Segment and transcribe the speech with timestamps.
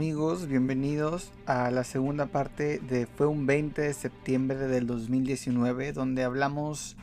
[0.00, 6.24] amigos, bienvenidos a la segunda parte de Fue un 20 de septiembre del 2019 donde
[6.24, 6.96] hablamos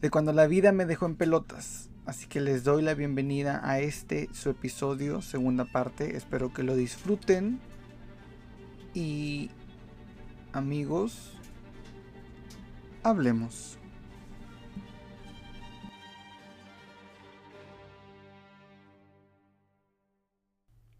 [0.00, 1.88] de cuando la vida me dejó en pelotas.
[2.04, 6.16] Así que les doy la bienvenida a este su episodio, segunda parte.
[6.16, 7.60] Espero que lo disfruten.
[8.92, 9.52] Y
[10.52, 11.38] amigos,
[13.04, 13.77] hablemos.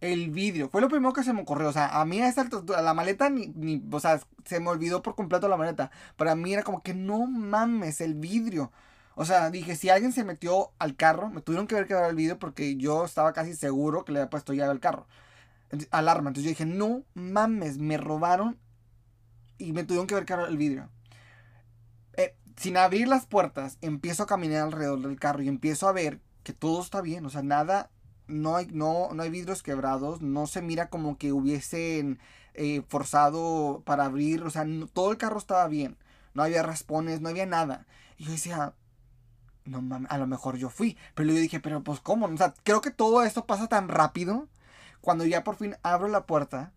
[0.01, 1.69] El vidrio, fue lo primero que se me ocurrió.
[1.69, 4.69] O sea, a mí a esta altura, la maleta ni, ni, o sea, se me
[4.69, 5.91] olvidó por completo la maleta.
[6.17, 8.71] Para mí era como que no mames, el vidrio.
[9.17, 12.15] O sea, dije, si alguien se metió al carro, me tuvieron que ver quedar el
[12.15, 15.09] vidrio porque yo estaba casi seguro que le había puesto llave al carro.
[15.91, 16.31] Alarma.
[16.31, 18.59] Entonces yo dije, no mames, me robaron
[19.59, 20.89] y me tuvieron que ver quedar el vidrio.
[22.17, 26.21] Eh, sin abrir las puertas, empiezo a caminar alrededor del carro y empiezo a ver
[26.45, 27.27] que todo está bien.
[27.27, 27.91] O sea, nada,
[28.29, 32.19] no hay, no, no hay vidrios quebrados, no se mira como que hubiesen
[32.55, 35.97] eh, forzado para abrir, o sea, todo el carro estaba bien,
[36.35, 37.87] no había raspones, no había nada.
[38.19, 38.75] Y yo decía,
[39.65, 42.55] no mames, a lo mejor yo fui, pero yo dije, pero pues cómo, o sea,
[42.65, 44.49] creo que todo esto pasa tan rápido,
[45.01, 46.73] cuando ya por fin abro la puerta,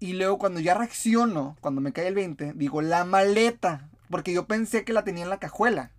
[0.00, 4.46] y luego cuando ya reacciono, cuando me cae el 20, digo, la maleta, porque yo
[4.46, 5.90] pensé que la tenía en la cajuela.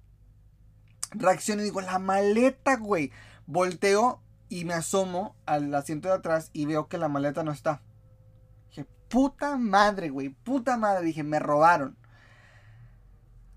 [1.12, 3.12] Reacciono y digo, la maleta, güey.
[3.46, 7.82] Volteo, y me asomo al asiento de atrás y veo que la maleta no está.
[8.70, 11.06] Dije, puta madre, güey, puta madre.
[11.06, 11.98] Dije, me robaron.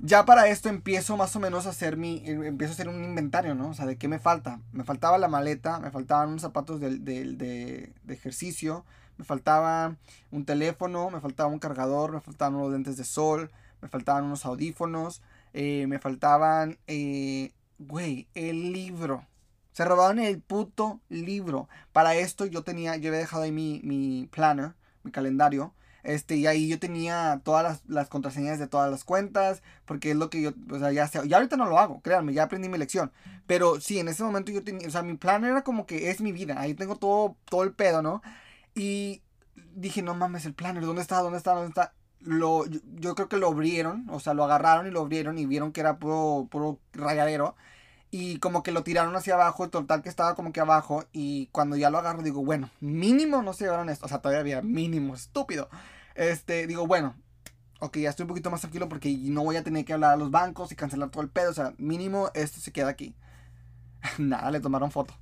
[0.05, 3.05] Ya para esto empiezo más o menos a hacer mi, eh, empiezo a hacer un
[3.05, 3.69] inventario, ¿no?
[3.69, 4.61] O sea, ¿de qué me falta?
[4.73, 8.85] Me faltaba la maleta, me faltaban unos zapatos de, de, ejercicio,
[9.17, 9.97] me faltaba
[10.33, 14.45] un teléfono, me faltaba un cargador, me faltaban unos lentes de sol, me faltaban unos
[14.45, 19.25] audífonos, eh, me faltaban, eh, güey, el libro.
[19.73, 21.69] Se robaron el puto libro.
[21.93, 25.75] Para esto yo tenía, yo había dejado ahí mi, mi planner, mi calendario.
[26.03, 30.17] Este, y ahí yo tenía todas las, las, contraseñas de todas las cuentas, porque es
[30.17, 32.69] lo que yo, o sea, ya sé, ya ahorita no lo hago, créanme, ya aprendí
[32.69, 33.13] mi lección.
[33.47, 36.21] Pero sí, en ese momento yo tenía, o sea, mi planner era como que es
[36.21, 38.21] mi vida, ahí tengo todo, todo el pedo, ¿no?
[38.75, 39.23] Y
[39.75, 41.19] dije, no mames, el planner, ¿dónde está?
[41.21, 41.53] ¿Dónde está?
[41.55, 41.95] ¿Dónde está?
[42.21, 45.47] Lo, yo, yo creo que lo abrieron, o sea, lo agarraron y lo abrieron y
[45.47, 47.55] vieron que era puro, puro rayadero
[48.15, 51.77] y como que lo tiraron hacia abajo, total que estaba como que abajo y cuando
[51.77, 55.15] ya lo agarro digo, bueno, mínimo no se llevaron esto, o sea, todavía había mínimo,
[55.15, 55.71] estúpido.
[56.15, 57.17] Este, digo, bueno,
[57.81, 60.17] ok, ya estoy un poquito más tranquilo porque no voy a tener que hablar a
[60.17, 63.15] los bancos y cancelar todo el pedo, o sea, mínimo esto se queda aquí.
[64.19, 65.15] Nada, le tomaron foto.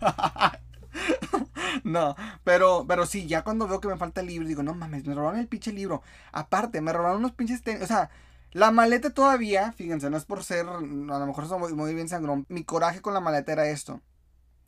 [1.84, 5.04] no, pero, pero sí, ya cuando veo que me falta el libro, digo, no mames,
[5.04, 6.02] me robaron el pinche libro.
[6.32, 8.08] Aparte, me robaron unos pinches tenis, o sea,
[8.52, 12.46] la maleta todavía, fíjense, no es por ser, a lo mejor soy muy, bien sangrón.
[12.48, 14.00] Mi coraje con la maleta era esto.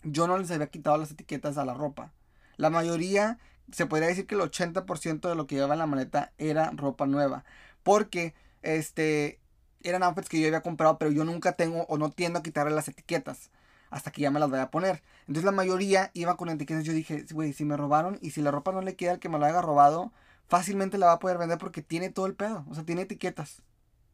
[0.04, 2.12] Yo no les había quitado las etiquetas a la ropa.
[2.56, 3.38] La mayoría,
[3.72, 7.06] se podría decir que el 80% de lo que llevaba en la maleta era ropa
[7.06, 7.44] nueva.
[7.82, 9.41] Porque, este,
[9.82, 12.72] eran outfits que yo había comprado, pero yo nunca tengo o no tiendo a quitarle
[12.75, 13.50] las etiquetas.
[13.91, 15.03] Hasta que ya me las voy a poner.
[15.22, 16.84] Entonces la mayoría iba con etiquetas.
[16.84, 19.28] Yo dije, güey, si me robaron y si la ropa no le queda al que
[19.28, 20.12] me lo haya robado,
[20.48, 22.65] fácilmente la va a poder vender porque tiene todo el pedo.
[22.71, 23.62] O sea, tiene etiquetas.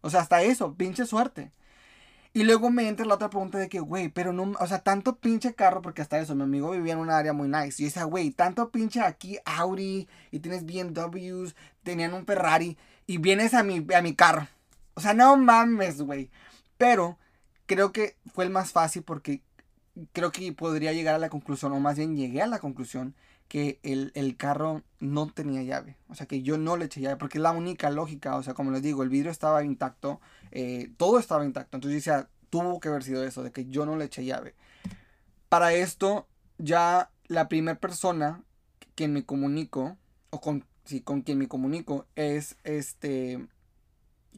[0.01, 1.53] O sea, hasta eso, pinche suerte.
[2.35, 5.17] Y luego me entra la otra pregunta de que, güey, pero no, o sea, tanto
[5.17, 7.83] pinche carro, porque hasta eso, mi amigo vivía en un área muy nice.
[7.83, 12.77] Y yo decía, güey, tanto pinche aquí Audi y tienes BMWs, tenían un Ferrari
[13.07, 14.47] y vienes a mi, a mi carro.
[14.95, 16.31] O sea, no mames, güey.
[16.77, 17.19] Pero
[17.67, 19.43] creo que fue el más fácil porque
[20.13, 23.15] creo que podría llegar a la conclusión, o más bien llegué a la conclusión,
[23.49, 25.97] que el, carro no tenía llave.
[26.09, 28.37] O sea, que yo no le eché llave, porque es la única lógica.
[28.37, 30.21] O sea, como les digo, el vidrio estaba intacto,
[30.53, 31.77] eh, todo estaba intacto.
[31.77, 34.55] Entonces yo decía, tuvo que haber sido eso, de que yo no le eché llave.
[35.49, 36.27] Para esto,
[36.59, 38.43] ya la primera persona
[38.95, 39.97] que me comunico,
[40.31, 43.47] o con, sí, con quien me comunico, es este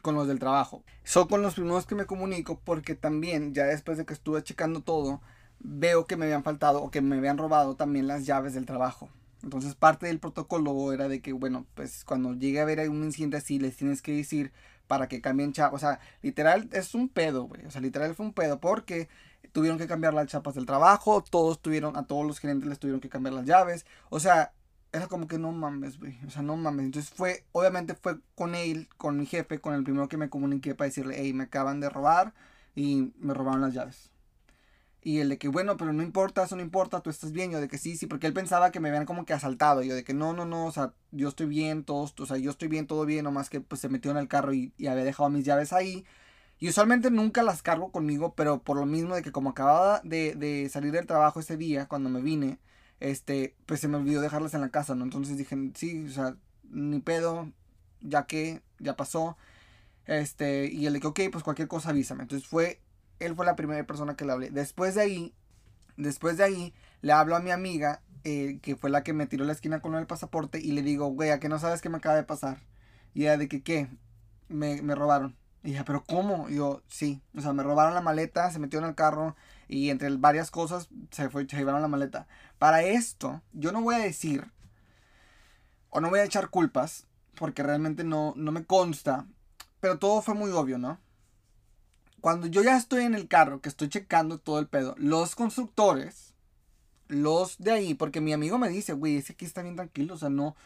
[0.02, 0.82] con los del trabajo.
[1.04, 4.80] Son con los primeros que me comunico porque también, ya después de que estuve checando
[4.80, 5.20] todo,
[5.60, 9.08] veo que me habían faltado o que me habían robado también las llaves del trabajo.
[9.42, 13.38] Entonces parte del protocolo era de que, bueno, pues cuando llegue a haber un incidente
[13.38, 14.52] así, les tienes que decir
[14.86, 15.74] para que cambien chapas.
[15.74, 17.64] O sea, literal es un pedo, güey.
[17.66, 19.08] O sea, literal fue un pedo porque
[19.52, 23.00] tuvieron que cambiar las chapas del trabajo, todos tuvieron, a todos los gerentes les tuvieron
[23.00, 23.86] que cambiar las llaves.
[24.10, 24.52] O sea,
[24.92, 26.18] era como que no mames, güey.
[26.26, 26.86] O sea, no mames.
[26.86, 30.74] Entonces fue, obviamente fue con él, con mi jefe, con el primero que me comuniqué
[30.74, 32.34] para decirle, hey, me acaban de robar
[32.74, 34.10] y me robaron las llaves.
[35.02, 37.50] Y el de que, bueno, pero no importa, eso no importa, tú estás bien.
[37.50, 39.82] Yo de que sí, sí, porque él pensaba que me habían como que asaltado.
[39.82, 42.50] Yo de que no, no, no, o sea, yo estoy bien, todos, o sea, yo
[42.50, 45.30] estoy bien, todo bien, nomás que pues se metió en el carro y, había dejado
[45.30, 46.04] mis llaves ahí.
[46.58, 50.34] Y usualmente nunca las cargo conmigo, pero por lo mismo de que como acababa de,
[50.34, 52.58] de salir del trabajo ese día, cuando me vine,
[53.00, 55.04] este, pues se me olvidó dejarlas en la casa, ¿no?
[55.04, 56.36] Entonces dije, sí, o sea,
[56.70, 57.50] ni pedo,
[58.00, 59.36] ya que, ya pasó.
[60.06, 62.22] Este, y él le dije, ok, pues cualquier cosa avísame.
[62.22, 62.80] Entonces fue,
[63.20, 64.50] él fue la primera persona que le hablé.
[64.50, 65.34] Después de ahí,
[65.96, 69.44] después de ahí, le hablo a mi amiga, eh, que fue la que me tiró
[69.44, 71.98] la esquina con el pasaporte, y le digo, güey, ¿a que no sabes qué me
[71.98, 72.58] acaba de pasar?
[73.14, 73.88] Y ella de que, ¿qué?
[74.48, 75.36] Me, me robaron.
[75.62, 76.48] Y dije, ¿pero cómo?
[76.48, 77.22] Y yo, sí.
[77.36, 79.36] O sea, me robaron la maleta, se metió en el carro
[79.68, 82.26] y entre varias cosas se, fue, se llevaron la maleta.
[82.58, 84.50] Para esto, yo no voy a decir
[85.90, 87.06] o no voy a echar culpas
[87.36, 89.26] porque realmente no, no me consta.
[89.80, 90.98] Pero todo fue muy obvio, ¿no?
[92.20, 96.34] Cuando yo ya estoy en el carro, que estoy checando todo el pedo, los constructores,
[97.08, 100.18] los de ahí, porque mi amigo me dice, güey, ese aquí está bien tranquilo, o
[100.18, 100.56] sea, no,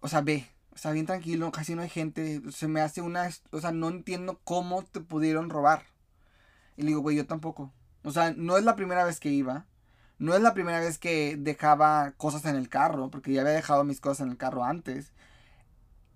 [0.00, 3.60] o sea, ve, está bien tranquilo, casi no hay gente, se me hace una, o
[3.60, 5.84] sea, no entiendo cómo te pudieron robar.
[6.76, 7.72] Y le digo, güey, yo tampoco.
[8.02, 9.66] O sea, no es la primera vez que iba,
[10.18, 13.84] no es la primera vez que dejaba cosas en el carro, porque ya había dejado
[13.84, 15.12] mis cosas en el carro antes.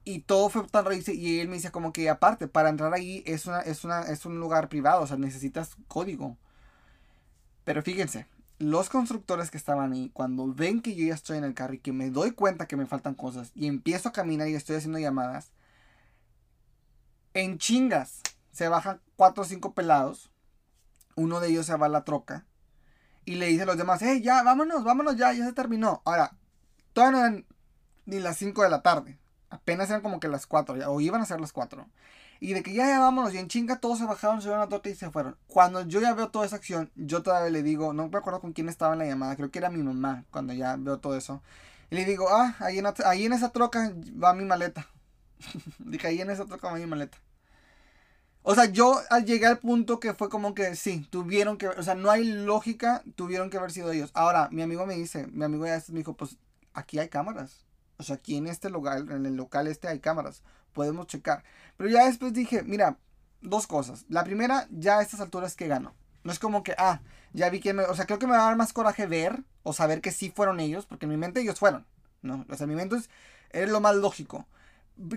[0.08, 0.96] Y todo fue tan raro.
[1.06, 4.24] Y él me dice como que aparte, para entrar ahí es, una, es, una, es
[4.24, 6.38] un lugar privado, o sea, necesitas código.
[7.64, 8.26] Pero fíjense,
[8.58, 11.80] los constructores que estaban ahí, cuando ven que yo ya estoy en el carro y
[11.80, 14.98] que me doy cuenta que me faltan cosas y empiezo a caminar y estoy haciendo
[14.98, 15.52] llamadas,
[17.34, 20.30] en chingas se bajan cuatro o cinco pelados.
[21.16, 22.46] Uno de ellos se va a la troca
[23.26, 26.00] y le dice a los demás, hey, ya, vámonos, vámonos ya, ya se terminó.
[26.06, 26.34] Ahora,
[26.94, 27.46] todavía no eran
[28.06, 29.18] ni las 5 de la tarde.
[29.50, 31.86] Apenas eran como que las 4, o iban a ser las 4.
[32.40, 34.68] Y de que ya, ya vámonos, y en chinga todos se bajaron, se a la
[34.68, 35.36] torta y se fueron.
[35.48, 38.52] Cuando yo ya veo toda esa acción, yo todavía le digo, no me acuerdo con
[38.52, 41.42] quién estaba en la llamada, creo que era mi mamá, cuando ya veo todo eso.
[41.90, 43.92] Y le digo, ah, ahí en, ahí en esa troca
[44.22, 44.86] va mi maleta.
[45.78, 47.18] Dije, ahí en esa troca va mi maleta.
[48.42, 51.94] O sea, yo llegué al punto que fue como que sí, tuvieron que, o sea,
[51.94, 54.10] no hay lógica, tuvieron que haber sido ellos.
[54.14, 56.38] Ahora, mi amigo me dice, mi amigo ya me dijo, pues
[56.72, 57.67] aquí hay cámaras.
[57.98, 60.42] O sea, aquí en este lugar, en el local este hay cámaras.
[60.72, 61.44] Podemos checar.
[61.76, 62.98] Pero ya después dije, mira,
[63.40, 64.04] dos cosas.
[64.08, 65.94] La primera, ya a estas alturas que gano.
[66.24, 67.00] No es como que, ah,
[67.32, 69.44] ya vi que me, o sea, creo que me va a dar más coraje ver
[69.62, 71.86] o saber que sí fueron ellos, porque en mi mente ellos fueron,
[72.22, 72.44] ¿no?
[72.48, 73.10] O sea, en mi mente es,
[73.50, 74.46] es lo más lógico.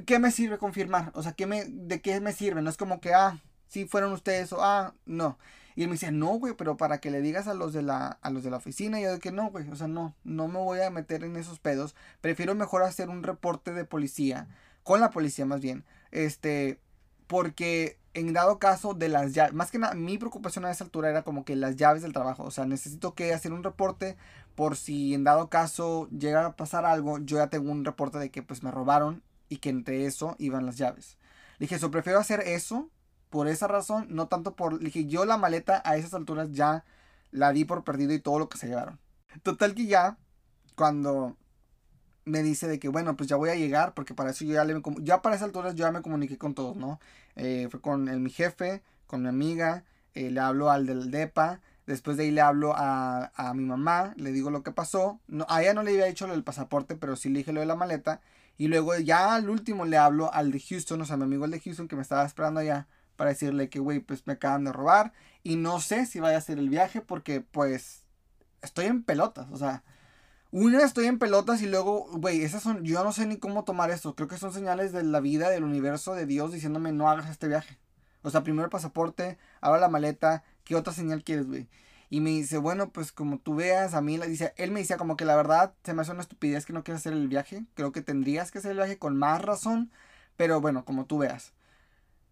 [0.06, 1.12] ¿qué me sirve confirmar?
[1.16, 2.62] O sea, ¿qué me, ¿de qué me sirve?
[2.62, 5.38] No es como que, ah, sí fueron ustedes o, ah, no.
[5.76, 8.20] Y él me dice, no, güey, pero para que le digas a los de la,
[8.22, 10.48] a los de la oficina, y yo de que no, güey, o sea, no, no
[10.48, 11.96] me voy a meter en esos pedos.
[12.22, 14.48] Prefiero mejor hacer un reporte de policía,
[14.84, 16.80] con la policía más bien, este,
[17.28, 21.10] porque en dado caso de las llaves, más que nada, mi preocupación a esa altura
[21.10, 24.18] era como que las llaves del trabajo, o sea, necesito que hacer un reporte
[24.56, 28.30] por si en dado caso llega a pasar algo, yo ya tengo un reporte de
[28.30, 31.18] que pues me robaron y que entre eso iban las llaves.
[31.58, 32.90] Le dije, yo prefiero hacer eso
[33.32, 34.74] por esa razón, no tanto por...
[34.74, 36.84] Le dije, yo la maleta a esas alturas ya
[37.32, 39.00] la di por perdido y todo lo que se llevaron.
[39.42, 40.18] Total que ya,
[40.76, 41.38] cuando
[42.26, 44.66] me dice de que, bueno, pues ya voy a llegar, porque para eso yo ya
[44.66, 44.80] le...
[45.00, 47.00] Ya para esas alturas yo ya me comuniqué con todos, ¿no?
[47.38, 51.62] Eh, fue con el, mi jefe, con mi amiga, eh, le hablo al del DEPA,
[51.88, 55.22] después de ahí le hablo a, a, mi mamá, le digo lo que pasó.
[55.28, 57.62] No, a ella no le había dicho lo del pasaporte, pero sí le dije lo
[57.62, 58.20] de la maleta.
[58.58, 61.52] Y luego ya al último le hablo al de Houston, o sea, mi amigo el
[61.52, 62.88] de Houston que me estaba esperando allá
[63.22, 65.14] para decirle que, güey, pues me acaban de robar
[65.44, 68.08] y no sé si vaya a hacer el viaje porque, pues,
[68.64, 69.84] estoy en pelotas, o sea,
[70.50, 73.92] una estoy en pelotas y luego, güey, esas son, yo no sé ni cómo tomar
[73.92, 77.30] esto, creo que son señales de la vida, del universo, de Dios diciéndome no hagas
[77.30, 77.78] este viaje.
[78.24, 81.70] O sea, primero el pasaporte, ahora la maleta, ¿qué otra señal quieres, güey?
[82.10, 85.16] Y me dice, bueno, pues como tú veas, a mí, dice, él me decía como
[85.16, 87.66] que la verdad se me hace una estupidez que no quieras hacer el viaje.
[87.76, 89.92] Creo que tendrías que hacer el viaje con más razón,
[90.38, 91.54] pero bueno, como tú veas.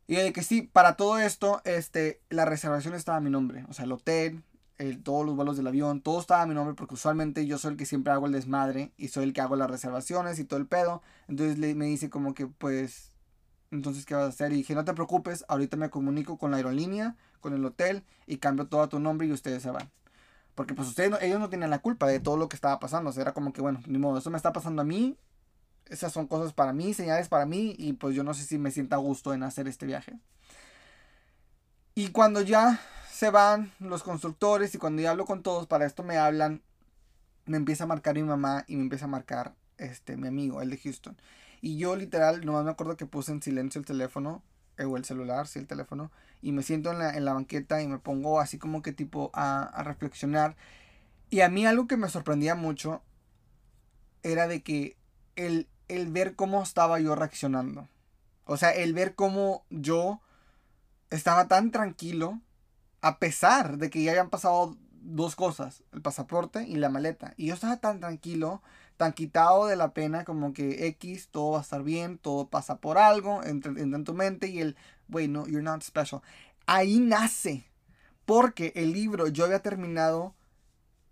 [0.10, 3.66] Y de que sí, para todo esto, este, la reservación estaba a mi nombre.
[3.70, 4.42] O sea, el hotel,
[4.80, 7.74] el, todos los vuelos del avión, todo estaba a mi nombre porque usualmente yo soy
[7.74, 10.60] el que siempre hago el desmadre y soy el que hago las reservaciones y todo
[10.60, 11.04] el pedo.
[11.28, 13.12] Entonces le, me dice como que pues,
[13.70, 14.52] entonces ¿qué vas a hacer?
[14.52, 18.38] Y dije, no te preocupes, ahorita me comunico con la aerolínea con el hotel y
[18.38, 19.92] cambio todo a tu nombre y ustedes se van.
[20.56, 23.12] Porque pues ustedes, ellos no tienen la culpa de todo lo que estaba pasando.
[23.12, 25.18] O sea, era como que, bueno, ni modo, eso me está pasando a mí.
[25.90, 27.76] Esas son cosas para mí, señales para mí.
[27.78, 30.20] Y pues yo no sé si me sienta a gusto en hacer este viaje.
[31.96, 32.80] Y cuando ya
[33.12, 36.62] se van los constructores y cuando ya hablo con todos, para esto me hablan,
[37.46, 40.70] me empieza a marcar mi mamá y me empieza a marcar este mi amigo, el
[40.70, 41.18] de Houston.
[41.62, 44.44] Y yo literal, nomás me acuerdo que puse en silencio el teléfono
[44.78, 47.82] eh, o el celular, sí, el teléfono, y me siento en la, en la banqueta
[47.82, 50.56] y me pongo así como que tipo a, a reflexionar.
[51.30, 53.02] Y a mí algo que me sorprendía mucho
[54.24, 54.96] era de que
[55.36, 57.90] el, el ver cómo estaba yo reaccionando.
[58.46, 60.22] O sea, el ver cómo yo
[61.10, 62.40] estaba tan tranquilo,
[63.02, 67.34] a pesar de que ya habían pasado dos cosas, el pasaporte y la maleta.
[67.38, 68.62] Y yo estaba tan tranquilo,
[68.98, 72.78] tan quitado de la pena como que X, todo va a estar bien, todo pasa
[72.78, 74.76] por algo, entra, en tu mente y el,
[75.10, 76.22] wait, no, you're not special.
[76.66, 77.66] Ahí nace,
[78.26, 80.36] porque el libro yo había terminado,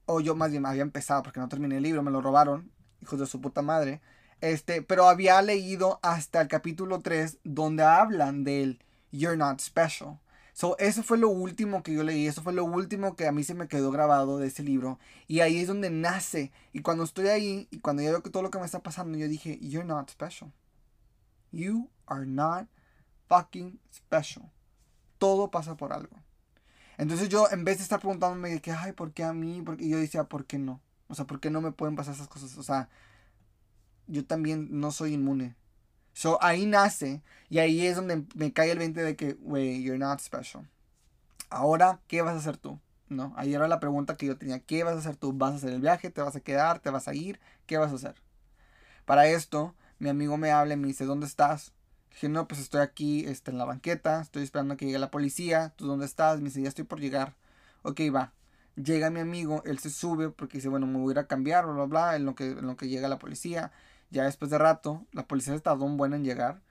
[0.06, 3.20] o yo más bien había empezado, porque no terminé el libro, me lo robaron, hijos
[3.20, 4.02] de su puta madre.
[4.42, 8.80] Este, pero había leído hasta el capítulo 3 donde hablan del
[9.12, 10.20] You're not special.
[10.54, 13.44] So, eso fue lo último que yo leí, eso fue lo último que a mí
[13.44, 14.98] se me quedó grabado de ese libro.
[15.28, 16.52] Y ahí es donde nace.
[16.74, 19.18] Y cuando estoy ahí y cuando yo veo que todo lo que me está pasando,
[19.18, 20.52] yo dije, You're not special.
[21.52, 22.68] You are not
[23.28, 24.52] fucking special.
[25.20, 26.16] Todo pasa por algo.
[26.98, 29.62] Entonces yo, en vez de estar preguntándome de que, ay, ¿por qué a mí?
[29.64, 30.82] Porque yo decía, ¿por qué no?
[31.08, 32.58] O sea, ¿por qué no me pueden pasar esas cosas?
[32.58, 32.90] O sea,
[34.08, 35.56] yo también no soy inmune.
[36.14, 40.00] So ahí nace y ahí es donde me cae el 20 de que, wey, you're
[40.00, 40.68] not special.
[41.50, 42.80] Ahora, ¿qué vas a hacer tú?
[43.10, 43.34] ¿No?
[43.38, 44.60] Ahí era la pregunta que yo tenía.
[44.60, 45.32] ¿Qué vas a hacer tú?
[45.34, 46.10] ¿Vas a hacer el viaje?
[46.10, 46.80] ¿Te vas a quedar?
[46.80, 47.40] ¿Te vas a ir?
[47.66, 48.16] ¿Qué vas a hacer?
[49.06, 51.72] Para esto, mi amigo me habla y me dice, ¿dónde estás?
[52.12, 55.12] Dije, no, pues estoy aquí este, en la banqueta, estoy esperando a que llegue la
[55.12, 55.74] policía.
[55.76, 56.40] ¿Tú dónde estás?
[56.40, 57.36] Me dice, ya estoy por llegar.
[57.84, 58.34] Ok, va.
[58.76, 61.66] Llega mi amigo, él se sube porque dice, bueno, me voy a ir a cambiar,
[61.66, 63.72] bla, bla, bla, en lo que, en lo que llega la policía.
[64.10, 66.62] Ya después de rato, la policía se tardó un buen en llegar.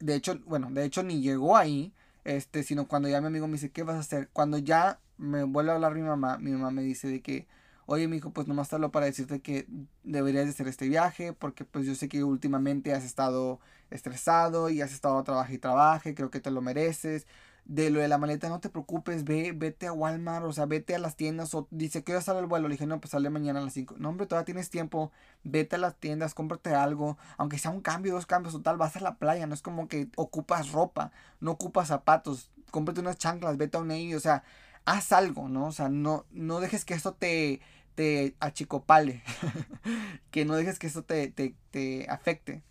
[0.00, 1.92] De hecho, bueno, de hecho ni llegó ahí,
[2.24, 4.28] este, sino cuando ya mi amigo me dice, ¿qué vas a hacer?
[4.32, 7.46] Cuando ya me vuelve a hablar mi mamá, mi mamá me dice de que,
[7.86, 9.66] oye, mi hijo, pues nomás te hablo para decirte que
[10.04, 14.82] deberías de hacer este viaje, porque pues yo sé que últimamente has estado estresado y
[14.82, 17.26] has estado trabajo y trabaje, creo que te lo mereces
[17.68, 20.94] de lo de la maleta, no te preocupes, ve, vete a Walmart, o sea, vete
[20.94, 23.60] a las tiendas, o dice, quiero sale el vuelo, le dije, no, pues sale mañana
[23.60, 25.12] a las 5, no, hombre, todavía tienes tiempo,
[25.44, 29.00] vete a las tiendas, cómprate algo, aunque sea un cambio, dos cambios, total, vas a
[29.00, 33.76] la playa, no es como que ocupas ropa, no ocupas zapatos, cómprate unas chanclas, vete
[33.76, 34.44] a un Navy, o sea,
[34.86, 35.66] haz algo, ¿no?
[35.66, 37.60] O sea, no, no dejes que esto te,
[37.94, 39.22] te achicopale,
[40.30, 42.62] que no dejes que esto te, te, te afecte.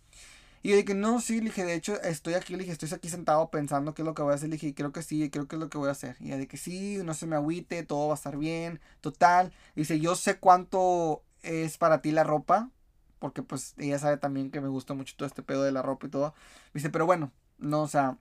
[0.62, 3.08] Y yo dije, no, sí, le dije, de hecho, estoy aquí, le dije, estoy aquí
[3.08, 4.48] sentado pensando qué es lo que voy a hacer.
[4.48, 6.16] Le dije, creo que sí, creo que es lo que voy a hacer.
[6.20, 9.52] Y de que sí, no se me agüite, todo va a estar bien, total.
[9.76, 12.70] Dice, yo sé cuánto es para ti la ropa,
[13.18, 16.06] porque pues ella sabe también que me gusta mucho todo este pedo de la ropa
[16.06, 16.34] y todo.
[16.74, 18.18] Dice, pero bueno, no, o sea,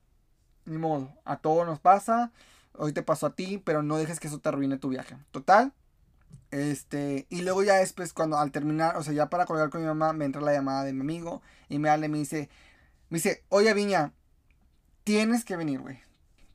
[0.65, 2.31] ni modo, a todo nos pasa,
[2.73, 5.17] hoy te pasó a ti, pero no dejes que eso te arruine tu viaje.
[5.31, 5.73] Total,
[6.51, 9.87] este, y luego ya después, cuando al terminar, o sea, ya para colgar con mi
[9.87, 12.49] mamá, me entra la llamada de mi amigo y me habla y me dice,
[13.09, 14.13] me dice, oye Viña,
[15.03, 15.99] tienes que venir, güey.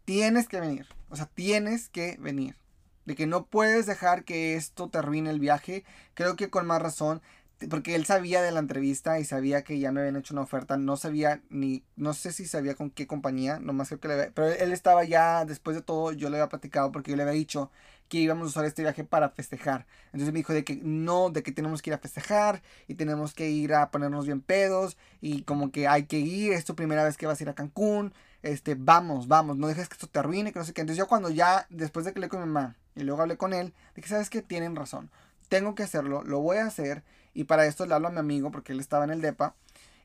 [0.04, 0.86] Tienes que venir.
[1.08, 2.56] O sea, tienes que venir.
[3.04, 5.84] De que no puedes dejar que esto te arruine el viaje.
[6.14, 7.22] Creo que con más razón
[7.68, 10.76] porque él sabía de la entrevista y sabía que ya me habían hecho una oferta,
[10.76, 14.30] no sabía ni, no sé si sabía con qué compañía, nomás creo que le había,
[14.32, 17.34] pero él estaba ya, después de todo, yo le había platicado porque yo le había
[17.34, 17.70] dicho
[18.08, 19.86] que íbamos a usar este viaje para festejar.
[20.06, 23.32] Entonces me dijo de que no, de que tenemos que ir a festejar y tenemos
[23.32, 27.04] que ir a ponernos bien pedos y como que hay que ir, es tu primera
[27.04, 30.18] vez que vas a ir a Cancún, este, vamos, vamos, no dejes que esto te
[30.18, 30.82] arruine, que no sé qué.
[30.82, 33.54] Entonces yo cuando ya, después de que le con mi mamá y luego hablé con
[33.54, 35.10] él, que sabes que tienen razón,
[35.48, 37.02] tengo que hacerlo, lo voy a hacer
[37.34, 39.54] y para esto le hablo a mi amigo porque él estaba en el DEPA.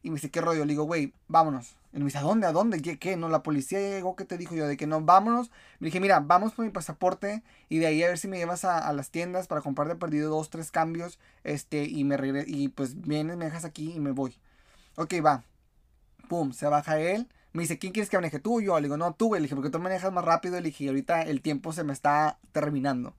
[0.03, 0.63] Y me dice, ¿qué rollo?
[0.63, 1.75] Le digo, güey, vámonos.
[1.91, 2.47] Y me dice, ¿a dónde?
[2.47, 2.81] ¿A dónde?
[2.81, 2.97] ¿Qué?
[2.99, 3.17] ¿Qué?
[3.17, 4.67] No, la policía llegó, ¿qué te dijo yo?
[4.67, 5.51] De que no, vámonos.
[5.79, 8.63] Me dije, mira, vamos por mi pasaporte y de ahí a ver si me llevas
[8.63, 11.19] a, las tiendas para comprar de perdido dos, tres cambios.
[11.43, 14.37] Este, y me regreso, y pues vienes, me dejas aquí y me voy.
[14.95, 15.43] Ok, va.
[16.29, 17.27] Pum, se baja él.
[17.53, 18.79] Me dice, ¿quién quieres que maneje tú o yo?
[18.79, 19.41] Le digo, no, tú, güey.
[19.41, 20.55] Le dije, porque tú manejas más rápido.
[20.57, 23.15] Le dije, ahorita el tiempo se me está terminando.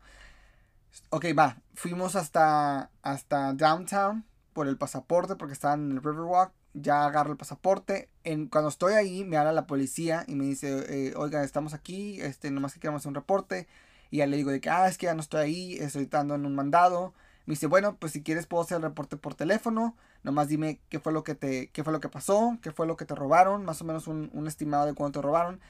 [1.11, 1.59] Ok, va.
[1.75, 6.53] Fuimos hasta, hasta downtown por el pasaporte porque estaba en el Riverwalk.
[6.75, 8.11] Ya agarro el pasaporte.
[8.25, 12.21] En, cuando estoy ahí me habla la policía y me dice, eh, oiga, estamos aquí,
[12.21, 13.67] este, nomás que queremos hacer un reporte.
[14.11, 16.35] Y ya le digo de que, ah, es que ya no estoy ahí, estoy estando
[16.35, 17.15] en un mandado.
[17.47, 19.97] Me dice, bueno, pues si quieres puedo hacer el reporte por teléfono.
[20.23, 22.97] Nomás dime qué fue lo que te, qué fue lo que pasó, qué fue lo
[22.97, 25.61] que te robaron, más o menos un, un estimado de cuánto te robaron.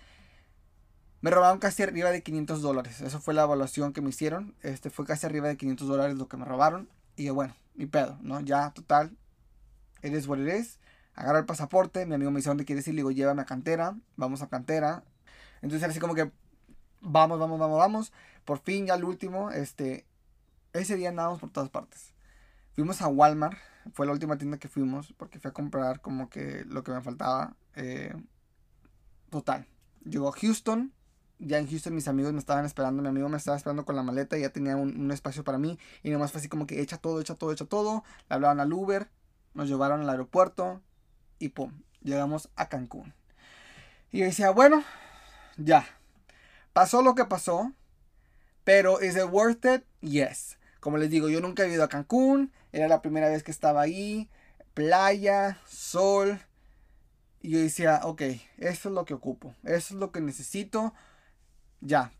[1.20, 3.00] Me robaron casi arriba de 500 dólares.
[3.00, 4.54] Eso fue la evaluación que me hicieron.
[4.62, 6.88] Este fue casi arriba de 500 dólares lo que me robaron.
[7.16, 8.40] Y bueno, mi pedo, ¿no?
[8.40, 9.16] Ya, total,
[10.02, 10.78] eres what it is.
[11.14, 12.94] Agarra el pasaporte, mi amigo me dice, ¿dónde quieres ir?
[12.94, 15.02] Le digo, llévame a cantera, vamos a cantera.
[15.62, 16.30] Entonces así como que,
[17.00, 18.12] vamos, vamos, vamos, vamos.
[18.44, 20.06] Por fin, ya el último, este,
[20.72, 22.12] ese día andábamos por todas partes.
[22.75, 23.58] Fuimos a Walmart,
[23.92, 27.00] fue la última tienda que fuimos, porque fui a comprar como que lo que me
[27.00, 27.56] faltaba.
[27.75, 28.14] Eh,
[29.30, 29.66] total.
[30.04, 30.92] Llegó a Houston,
[31.38, 34.02] ya en Houston mis amigos me estaban esperando, mi amigo me estaba esperando con la
[34.02, 36.99] maleta y ya tenía un, espacio para mí y nomás fue así como que echa
[36.99, 39.09] todo, echa todo, echa todo, le hablaban al Uber,
[39.54, 40.83] nos llevaron al aeropuerto
[41.38, 43.14] y pum, llegamos a Cancún.
[44.11, 44.83] Y yo decía, bueno,
[45.57, 45.87] ya,
[46.73, 47.73] pasó lo que pasó,
[48.64, 49.85] Pero, ¿es it worth it?
[50.00, 50.59] Yes.
[50.80, 52.52] Como les digo, yo nunca he ido a Cancún.
[52.71, 54.28] Era la primera vez que estaba ahí.
[54.75, 56.38] Playa, sol.
[57.40, 58.23] Y yo decía, ok,
[58.59, 59.54] eso es lo que ocupo.
[59.64, 60.92] Eso es lo que necesito.
[61.80, 62.12] Ya.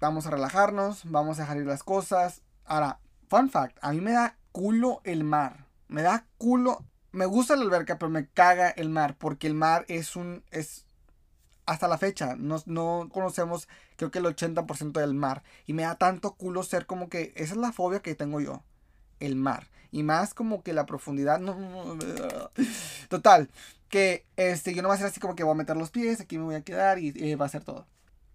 [0.00, 1.02] Vamos a relajarnos.
[1.04, 2.42] Vamos a dejar ir las cosas.
[2.64, 3.78] Ahora, fun fact.
[3.82, 5.66] A mí me da culo el mar.
[5.88, 6.84] Me da culo.
[7.12, 9.16] Me gusta la alberca, pero me caga el mar.
[9.18, 10.44] Porque el mar es un.
[10.50, 10.86] Es,
[11.66, 15.42] hasta la fecha no, no conocemos creo que el 80% del mar.
[15.66, 18.62] Y me da tanto culo ser como que esa es la fobia que tengo yo.
[19.18, 19.68] El mar.
[19.92, 21.38] Y más como que la profundidad.
[21.38, 21.98] No,
[23.08, 23.50] total.
[23.90, 26.20] Que este, yo no voy a ser así como que voy a meter los pies,
[26.20, 27.86] aquí me voy a quedar y eh, va a ser todo.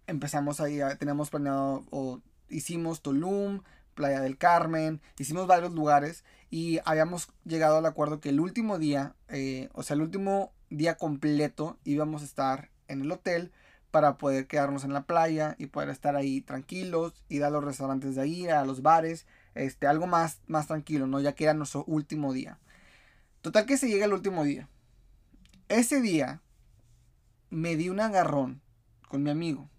[0.07, 3.61] Empezamos ahí, tenemos planeado o hicimos Tulum,
[3.95, 9.15] Playa del Carmen, hicimos varios lugares y habíamos llegado al acuerdo que el último día,
[9.29, 13.51] eh, o sea, el último día completo íbamos a estar en el hotel
[13.91, 18.15] para poder quedarnos en la playa y poder estar ahí tranquilos, ir a los restaurantes
[18.15, 21.21] de ahí, a los bares, este, algo más, más tranquilo, ¿no?
[21.21, 22.59] Ya que era nuestro último día.
[23.41, 24.67] Total que se llega el último día.
[25.69, 26.41] Ese día
[27.49, 28.61] me di un agarrón
[29.07, 29.69] con mi amigo.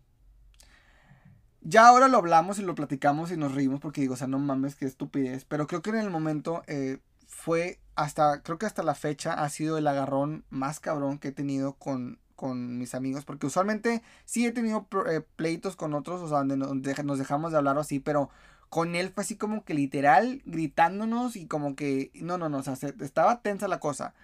[1.69, 4.39] Ya ahora lo hablamos y lo platicamos y nos reímos porque digo, o sea, no
[4.39, 5.45] mames, qué estupidez.
[5.45, 9.49] Pero creo que en el momento eh, fue hasta, creo que hasta la fecha ha
[9.49, 14.47] sido el agarrón más cabrón que he tenido con con mis amigos, porque usualmente sí
[14.47, 18.31] he tenido eh, pleitos con otros, o sea, donde nos dejamos de hablar así, pero
[18.69, 22.63] con él fue así como que literal gritándonos y como que, no, no, no, o
[22.63, 24.15] sea, estaba tensa la cosa.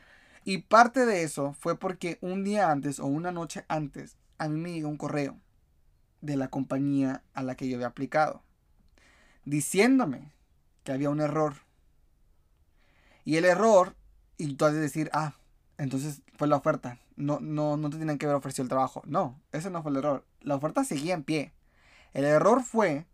[0.44, 4.60] Y parte de eso fue porque un día antes o una noche antes a mí
[4.60, 5.38] me llegó un correo
[6.22, 8.42] de la compañía a la que yo había aplicado,
[9.44, 10.32] diciéndome
[10.84, 11.56] que había un error.
[13.24, 13.94] Y el error,
[14.38, 15.34] y tú has de decir, ah,
[15.76, 19.02] entonces fue la oferta no, no, no te tienen que haber ofrecido el trabajo.
[19.06, 20.24] No, ese no fue el error.
[20.40, 21.52] La oferta seguía en pie.
[22.12, 23.06] El error fue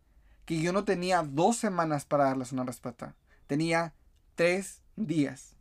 [0.44, 3.14] que yo no tenía dos semanas para darles una respuesta.
[3.46, 3.94] Tenía
[4.34, 5.56] tres días.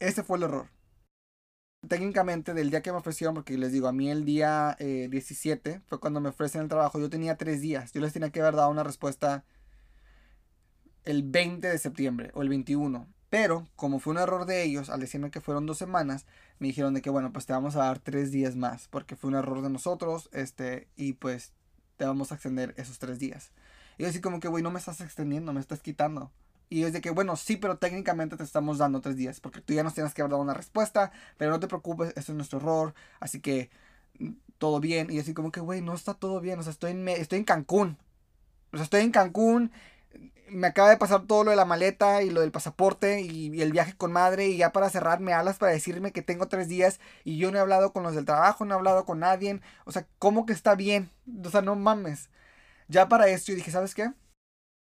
[0.00, 0.68] Ese fue el error.
[1.86, 5.80] Técnicamente, del día que me ofrecieron, porque les digo, a mí el día 17 eh,
[5.86, 7.92] fue cuando me ofrecen el trabajo, yo tenía tres días.
[7.92, 9.44] Yo les tenía que haber dado una respuesta
[11.04, 13.06] el 20 de septiembre o el 21.
[13.30, 16.26] Pero, como fue un error de ellos, al decirme que fueron dos semanas,
[16.58, 19.28] me dijeron de que, bueno, pues te vamos a dar tres días más, porque fue
[19.28, 21.52] un error de nosotros, este, y pues
[21.96, 23.52] te vamos a extender esos tres días.
[23.98, 26.32] Y yo así como que, güey, no me estás extendiendo, me estás quitando.
[26.68, 29.72] Y es de que, bueno, sí, pero técnicamente te estamos dando tres días, porque tú
[29.74, 32.58] ya nos tienes que haber dado una respuesta, pero no te preocupes, eso es nuestro
[32.58, 33.70] error, así que
[34.18, 35.10] mm, todo bien.
[35.10, 37.44] Y así como que, güey, no está todo bien, o sea, estoy en, estoy en
[37.44, 37.98] Cancún.
[38.72, 39.72] O sea, estoy en Cancún
[40.50, 43.72] me acaba de pasar todo lo de la maleta y lo del pasaporte y, el
[43.72, 47.38] viaje con madre y ya para cerrar me para decirme que tengo tres días y
[47.38, 49.60] yo no he hablado con los del trabajo, no he hablado con nadie.
[49.84, 51.10] O sea, ¿cómo que está bien?
[51.44, 52.30] O sea, no mames.
[52.88, 54.12] Ya para esto yo dije, ¿sabes qué?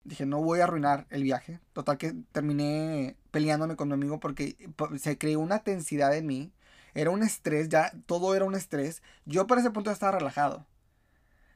[0.05, 1.61] Dije, no voy a arruinar el viaje.
[1.73, 4.57] Total que terminé peleándome con mi amigo porque
[4.99, 6.53] se creó una tensidad en mí.
[6.95, 9.03] Era un estrés, ya todo era un estrés.
[9.25, 10.67] Yo para ese punto estaba relajado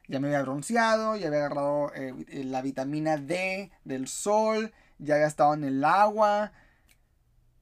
[0.09, 5.27] ya me había bronceado, ya había agarrado eh, la vitamina D del sol, ya había
[5.27, 6.51] estado en el agua.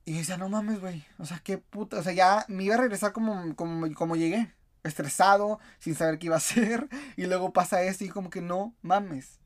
[0.06, 1.06] Y decía, no mames, güey.
[1.20, 1.98] O sea, qué puta.
[2.00, 4.54] O sea, ya me iba a regresar como, como, como llegué.
[4.84, 6.88] Estresado, sin saber qué iba a hacer.
[7.18, 9.40] Y luego pasa esto y como que no mames.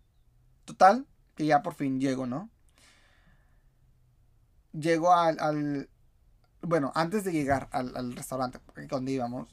[0.66, 1.08] Total,
[1.42, 2.52] que ya por fin llego, ¿no?
[4.74, 5.90] Llego al, al
[6.62, 9.48] bueno, antes de llegar al, al restaurante donde íbamos,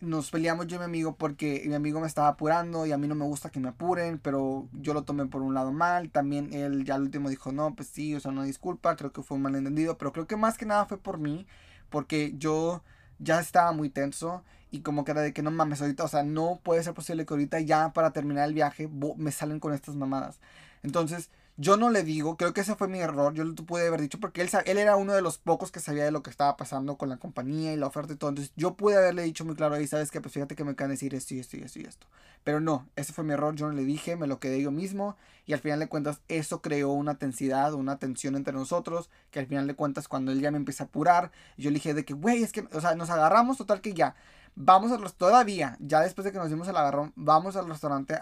[0.00, 3.06] nos peleamos yo y mi amigo porque mi amigo me estaba apurando y a mí
[3.06, 6.10] no me gusta que me apuren, pero yo lo tomé por un lado mal.
[6.10, 9.22] También él ya al último dijo, no, pues sí, o sea, no disculpa, creo que
[9.22, 11.46] fue un malentendido, pero creo que más que nada fue por mí,
[11.88, 12.82] porque yo
[13.20, 16.24] ya estaba muy tenso y como que era de que no mames ahorita, o sea,
[16.24, 19.94] no puede ser posible que ahorita ya para terminar el viaje me salen con estas
[19.94, 20.40] mamadas.
[20.82, 24.00] Entonces, yo no le digo, creo que ese fue mi error, yo lo pude haber
[24.00, 26.56] dicho porque él, él era uno de los pocos que sabía de lo que estaba
[26.56, 28.30] pasando con la compañía y la oferta y todo.
[28.30, 30.88] Entonces yo pude haberle dicho muy claro ahí, sabes que pues fíjate que me can
[30.90, 32.06] decir esto y esto y esto y esto.
[32.44, 35.16] Pero no, ese fue mi error, yo no le dije, me lo quedé yo mismo
[35.46, 39.48] y al final de cuentas eso creó una tensidad, una tensión entre nosotros, que al
[39.48, 42.14] final de cuentas cuando él ya me empieza a apurar, yo le dije de que,
[42.14, 44.14] güey, es que, o sea, nos agarramos total que ya,
[44.54, 48.14] vamos a los, todavía, ya después de que nos dimos el agarrón, vamos al restaurante
[48.14, 48.20] a,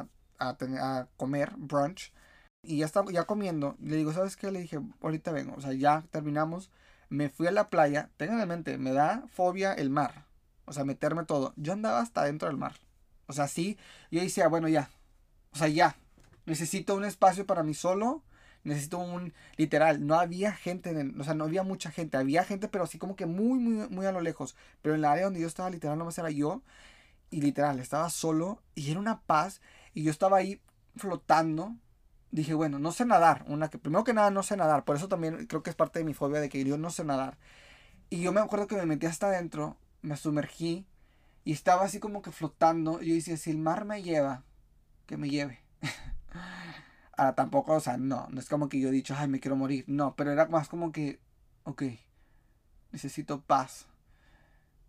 [0.00, 0.06] a,
[0.48, 0.56] a,
[1.00, 2.12] a comer brunch
[2.66, 3.76] y ya estaba ya comiendo.
[3.80, 4.50] Le digo, ¿sabes qué?
[4.50, 5.54] Le dije, ahorita vengo.
[5.56, 6.70] O sea, ya terminamos.
[7.08, 8.10] Me fui a la playa.
[8.16, 10.26] Tengan en mente, me da fobia el mar.
[10.64, 11.52] O sea, meterme todo.
[11.56, 12.74] Yo andaba hasta dentro del mar.
[13.26, 13.78] O sea, sí.
[14.10, 14.90] Yo decía, bueno, ya.
[15.52, 15.96] O sea, ya.
[16.46, 18.22] Necesito un espacio para mí solo.
[18.64, 19.34] Necesito un.
[19.56, 20.90] Literal, no había gente.
[20.90, 22.16] En o sea, no había mucha gente.
[22.16, 24.56] Había gente, pero así como que muy, muy, muy a lo lejos.
[24.82, 26.62] Pero en la área donde yo estaba, literal, nomás era yo.
[27.30, 28.62] Y literal, estaba solo.
[28.74, 29.60] Y era una paz.
[29.94, 30.60] Y yo estaba ahí
[30.96, 31.76] flotando,
[32.30, 33.44] dije, bueno, no sé nadar.
[33.48, 34.84] Una que, primero que nada, no sé nadar.
[34.84, 37.04] Por eso también creo que es parte de mi fobia de que yo no sé
[37.04, 37.38] nadar.
[38.10, 40.86] Y yo me acuerdo que me metí hasta adentro, me sumergí
[41.44, 43.00] y estaba así como que flotando.
[43.00, 44.42] Y yo decía, si el mar me lleva,
[45.06, 45.60] que me lleve.
[47.16, 49.56] Ahora tampoco, o sea, no, no es como que yo he dicho, ay, me quiero
[49.56, 49.84] morir.
[49.86, 51.20] No, pero era más como que,
[51.62, 51.84] ok,
[52.90, 53.86] necesito paz,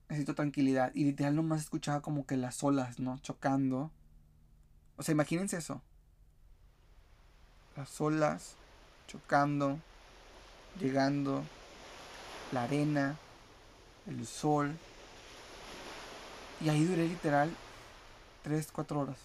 [0.10, 0.92] necesito tranquilidad.
[0.96, 3.20] Y literal nomás escuchaba como que las olas, ¿no?
[3.20, 3.92] Chocando.
[4.98, 5.82] O sea, imagínense eso.
[7.76, 8.56] Las olas
[9.08, 9.80] chocando,
[10.80, 11.44] llegando,
[12.52, 13.18] la arena,
[14.08, 14.78] el sol.
[16.62, 17.54] Y ahí duré literal
[18.44, 19.18] 3, 4 horas,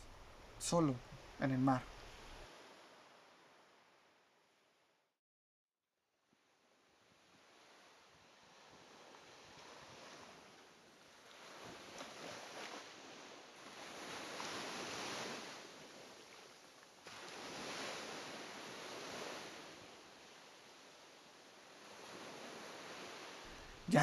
[0.58, 0.94] solo
[1.40, 1.82] en el mar.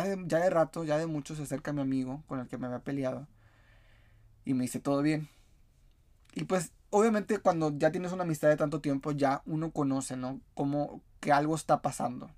[0.07, 2.67] De, ya de rato, ya de mucho se acerca mi amigo con el que me
[2.67, 3.27] había peleado.
[4.45, 5.29] Y me dice, todo bien.
[6.33, 10.39] Y pues, obviamente, cuando ya tienes una amistad de tanto tiempo, ya uno conoce, ¿no?
[10.53, 12.29] Como que algo está pasando.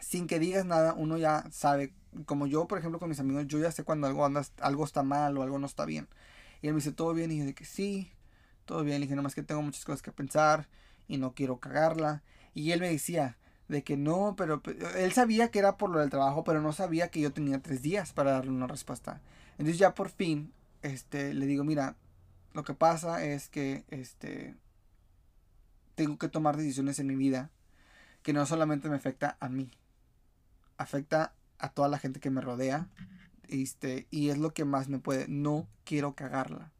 [0.00, 1.94] Sin que digas nada, uno ya sabe.
[2.26, 5.02] Como yo, por ejemplo, con mis amigos, yo ya sé cuando algo, anda, algo está
[5.02, 6.08] mal o algo no está bien.
[6.62, 7.30] Y él me dice, ¿todo bien?
[7.30, 8.10] Y yo que sí,
[8.64, 9.00] todo bien.
[9.00, 10.68] Le dije, nomás que tengo muchas cosas que pensar
[11.08, 12.22] y no quiero cagarla.
[12.54, 13.38] Y él me decía,
[13.70, 14.60] de que no, pero
[14.96, 17.82] él sabía que era por lo del trabajo, pero no sabía que yo tenía tres
[17.82, 19.20] días para darle una respuesta.
[19.52, 20.52] Entonces ya por fin,
[20.82, 21.94] este, le digo, mira,
[22.52, 24.56] lo que pasa es que, este,
[25.94, 27.50] tengo que tomar decisiones en mi vida
[28.22, 29.70] que no solamente me afecta a mí,
[30.76, 32.88] afecta a toda la gente que me rodea,
[33.48, 36.72] este, y es lo que más me puede, no quiero cagarla,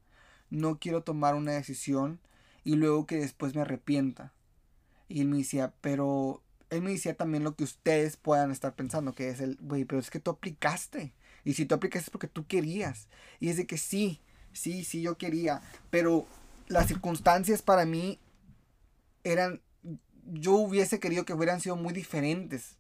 [0.51, 2.19] no quiero tomar una decisión
[2.65, 4.33] y luego que después me arrepienta.
[5.09, 9.15] Y él me decía, pero él me decía también lo que ustedes puedan estar pensando,
[9.15, 11.13] que es el, güey, pero es que tú aplicaste.
[11.45, 13.09] Y si tú aplicaste es porque tú querías.
[13.41, 14.21] Y es de que sí,
[14.53, 15.63] sí, sí, yo quería.
[15.91, 16.27] Pero
[16.69, 18.19] las circunstancias para mí
[19.25, 19.61] eran,
[20.25, 22.77] yo hubiese querido que hubieran sido muy diferentes.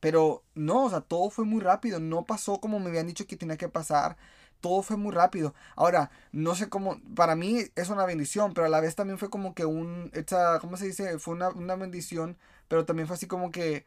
[0.00, 1.98] Pero no, o sea, todo fue muy rápido.
[1.98, 4.16] No pasó como me habían dicho que tenía que pasar
[4.64, 5.54] todo fue muy rápido.
[5.76, 9.28] Ahora, no sé cómo, para mí es una bendición, pero a la vez también fue
[9.28, 11.18] como que un, esta, ¿cómo se dice?
[11.18, 12.38] Fue una, una bendición,
[12.74, 13.84] pero también fue así como que,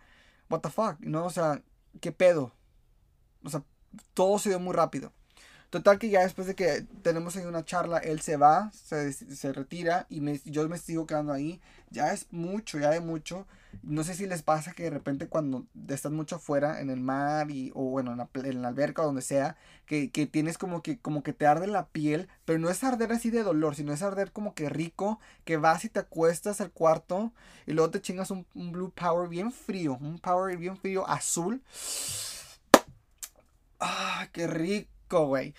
[0.49, 1.25] what the fuck, ¿no?
[1.25, 1.61] O sea,
[1.99, 2.53] ¿qué pedo?
[3.43, 3.65] O sea,
[4.13, 5.11] todo se dio muy rápido.
[5.69, 9.51] Total que ya después de que tenemos ahí una charla, él se va, se, se
[9.51, 11.59] retira y me, yo me sigo quedando ahí.
[11.89, 13.45] Ya es mucho, ya de mucho.
[13.83, 17.51] No sé si les pasa que de repente cuando estás mucho afuera en el mar
[17.51, 20.81] y, o bueno, en la, en la alberca o donde sea, que, que, tienes como
[20.81, 23.91] que, como que te arde la piel, pero no es arder así de dolor, sino
[23.91, 27.33] es arder como que rico, que vas y te acuestas al cuarto
[27.65, 31.61] y luego te chingas un, un blue power bien frío, un power bien frío azul.
[33.79, 34.96] ¡Ah, qué rico!
[35.09, 35.53] Güey.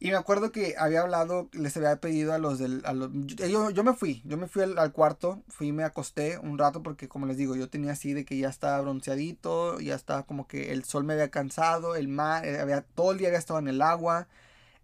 [0.00, 2.82] Y me acuerdo que había hablado, les había pedido a los del...
[2.84, 6.56] A los, yo, yo, me fui, yo me fui al, cuarto, fui me acosté un
[6.56, 10.22] rato porque como les digo, yo tenía así de que ya estaba bronceadito, ya estaba
[10.24, 13.40] como que el sol me había cansado, el mar, eh, había, todo el día había
[13.40, 14.28] estado en el agua,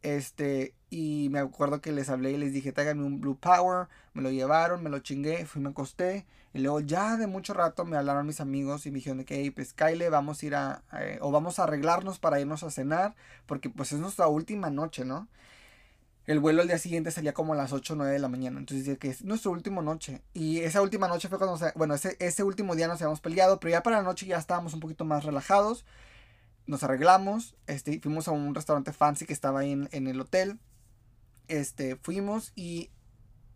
[0.02, 4.22] este, y me acuerdo que les hablé y les dije, tráiganme un Blue Power, me
[4.22, 7.96] lo llevaron, me lo chingué, fui, me acosté, y luego ya de mucho rato me
[7.96, 11.18] hablaron mis amigos y me dijeron que, hey, pues Kyle, vamos a ir a, eh,
[11.20, 15.26] o vamos a arreglarnos para irnos a cenar, porque pues es nuestra última noche, ¿no?
[16.26, 18.60] El vuelo al día siguiente salía como a las 8 o 9 de la mañana,
[18.60, 20.22] entonces dije que es nuestra última noche.
[20.32, 23.72] Y esa última noche fue cuando, bueno, ese, ese último día nos habíamos peleado, pero
[23.72, 25.84] ya para la noche ya estábamos un poquito más relajados
[26.66, 30.58] nos arreglamos, este, fuimos a un restaurante fancy que estaba ahí en, en, el hotel.
[31.48, 32.90] Este, fuimos y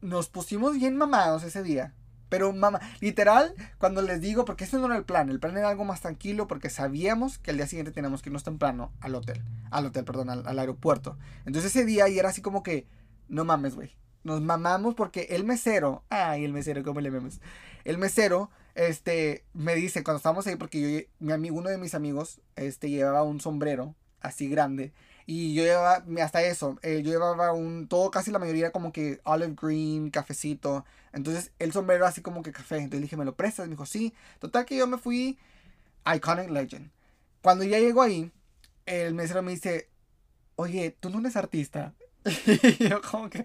[0.00, 1.94] nos pusimos bien mamados ese día.
[2.28, 5.70] Pero mamá, literal, cuando les digo, porque ese no era el plan, el plan era
[5.70, 9.42] algo más tranquilo porque sabíamos que el día siguiente teníamos que irnos temprano al hotel,
[9.70, 11.16] al hotel, perdón, al, al aeropuerto.
[11.46, 12.86] Entonces ese día y era así como que,
[13.28, 13.96] no mames, güey.
[14.24, 17.40] Nos mamamos porque el mesero, ay, el mesero, ¿cómo le vemos?
[17.84, 21.94] El mesero este, me dice, cuando estábamos ahí, porque yo, mi amigo, uno de mis
[21.94, 24.92] amigos, este, llevaba un sombrero así grande.
[25.30, 29.20] Y yo llevaba, hasta eso, eh, yo llevaba un, todo, casi la mayoría como que
[29.24, 30.86] olive green, cafecito.
[31.12, 32.78] Entonces, el sombrero así como que café.
[32.78, 33.66] Entonces dije, ¿me lo prestas?
[33.66, 34.14] Me dijo, sí.
[34.38, 35.38] Total que yo me fui
[36.16, 36.90] Iconic Legend.
[37.42, 38.32] Cuando ya llego ahí,
[38.86, 39.90] el mesero me dice,
[40.56, 41.92] oye, ¿tú no eres artista?
[42.78, 43.42] yo como que,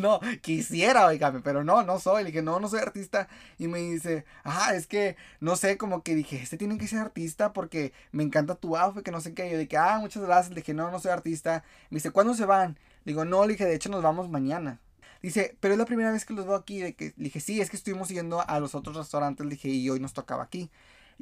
[0.00, 2.22] no, quisiera, oígame, pero no, no soy.
[2.22, 3.28] Le dije, no, no soy artista.
[3.58, 7.00] Y me dice, ah, es que, no sé, como que dije, este tiene que ser
[7.00, 9.50] artista porque me encanta tu outfit, que no sé qué.
[9.50, 10.50] yo dije, ah, muchas gracias.
[10.50, 11.64] Le dije, no, no soy artista.
[11.90, 12.78] Me dice, ¿cuándo se van?
[13.04, 14.80] Le digo, no, le dije, de hecho nos vamos mañana.
[15.22, 16.80] Dice, pero es la primera vez que los veo aquí.
[16.80, 19.44] De que, le dije, sí, es que estuvimos yendo a los otros restaurantes.
[19.46, 20.70] Le dije, y hoy nos tocaba aquí.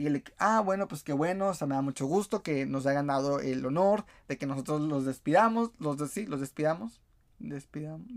[0.00, 2.86] Y él, ah, bueno, pues qué bueno, o sea, me da mucho gusto que nos
[2.86, 7.02] hayan dado el honor de que nosotros los despidamos, los de, sí, los despidamos,
[7.38, 8.08] despidamos,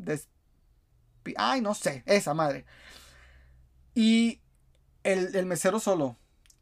[1.35, 2.65] ay, no sé, esa madre.
[3.95, 4.39] Y
[5.03, 6.15] el, el, mesero solo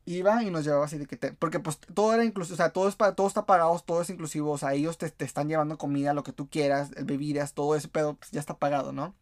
[0.06, 2.72] iba y nos llevaba así de que te, porque pues todo era inclusivo, o sea,
[2.72, 5.78] todo, es todo está pagado, todo es inclusivo, o sea, ellos te, te están llevando
[5.78, 9.14] comida, lo que tú quieras, bebidas, todo ese pedo, pues ya está pagado, ¿no?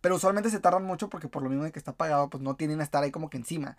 [0.00, 2.54] Pero usualmente se tardan mucho porque por lo mismo de que está pagado, pues no
[2.54, 3.76] tienen a estar ahí como que encima.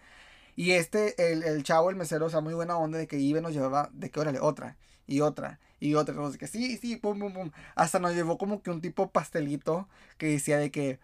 [0.56, 3.40] Y este, el, el chavo, el mesero, o sea, muy buena onda de que iba
[3.40, 6.96] y nos llevaba, de que órale, otra, y otra, y otra, sé que sí, sí,
[6.98, 7.52] pum, pum, pum.
[7.76, 9.88] Hasta nos llevó como que un tipo pastelito
[10.18, 11.00] que decía de que,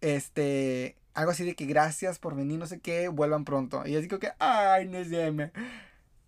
[0.00, 3.86] este, algo así de que gracias por venir, no sé qué, vuelvan pronto.
[3.86, 5.52] Y así como que, ay, no sé,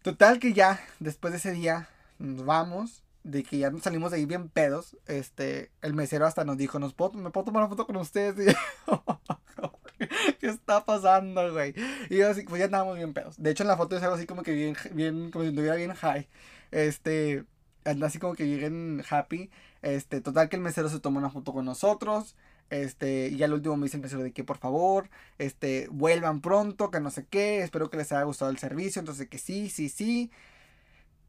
[0.02, 4.18] Total que ya, después de ese día, nos vamos, de que ya nos salimos de
[4.18, 7.68] ahí bien pedos, este, el mesero hasta nos dijo, ¿nos puedo, ¿me puedo tomar una
[7.70, 8.55] foto con ustedes?
[10.40, 11.74] ¿Qué está pasando, güey?
[12.11, 13.40] Y yo así, pues ya estábamos bien pedos.
[13.42, 15.76] De hecho, en la foto es algo así como que bien, bien, como si estuviera
[15.76, 16.28] bien high.
[16.70, 17.44] Este,
[17.85, 19.50] anda así como que lleguen happy.
[19.82, 22.37] Este, total que el mesero se tomó una foto con nosotros.
[22.70, 26.90] Este, y al último me dice el mesero de que por favor, este, vuelvan pronto,
[26.90, 29.00] que no sé qué, espero que les haya gustado el servicio.
[29.00, 30.30] Entonces, que sí, sí, sí.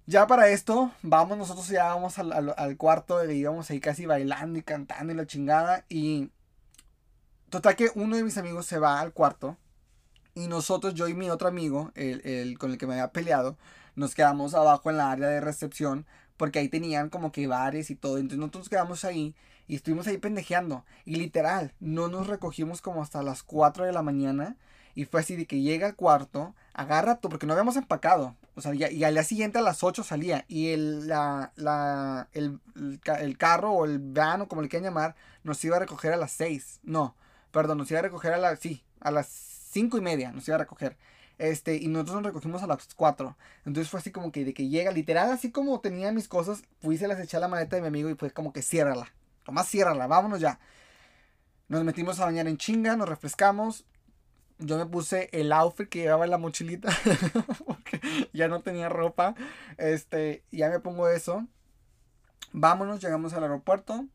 [0.06, 4.58] Ya para esto, vamos, nosotros ya vamos al, al, al cuarto, íbamos ahí casi bailando
[4.58, 5.86] y cantando y la chingada.
[5.90, 6.30] Y
[7.50, 9.58] Total que uno de mis amigos se va al cuarto
[10.36, 13.58] y nosotros, yo y mi otro amigo, el, el, con el que me había peleado,
[13.96, 16.06] nos quedamos abajo en la área de recepción
[16.38, 18.18] porque ahí tenían como que bares y todo.
[18.18, 19.36] Entonces nosotros quedamos ahí
[19.68, 20.86] y estuvimos ahí pendejeando.
[21.06, 24.56] Y literal, no nos recogimos como hasta las 4 de la mañana.
[24.96, 28.36] Y fue así de que llega al cuarto, agarra todo, porque no habíamos empacado.
[28.56, 30.46] O sea, y al día siguiente a las 8 salía.
[30.48, 32.60] Y el, la, la, el,
[33.20, 36.18] el, carro o el van o como le quieran llamar, nos iba a recoger a
[36.18, 36.80] las 6.
[36.84, 37.16] No,
[37.52, 39.28] Perdón, nos iba a recoger a las, sí, a las
[39.78, 40.98] cinco y media nos iba a recoger.
[41.38, 43.38] Este, y nosotros nos recogimos a las 4.
[43.66, 46.98] Entonces fue así como que de que llega, literal, así como tenía mis cosas, fui
[46.98, 49.14] se las eché a la maleta de mi amigo y fue como que ciérrala.
[49.46, 50.60] Tomás, ciérrala, vámonos ya.
[51.68, 53.86] Nos metimos a bañar en chinga, nos refrescamos.
[54.58, 56.90] Yo me puse el outfit que llevaba en la mochilita.
[57.66, 58.02] porque
[58.34, 59.36] ya no tenía ropa.
[59.78, 61.46] Este, ya me pongo eso.
[62.52, 64.08] Vámonos, llegamos al aeropuerto.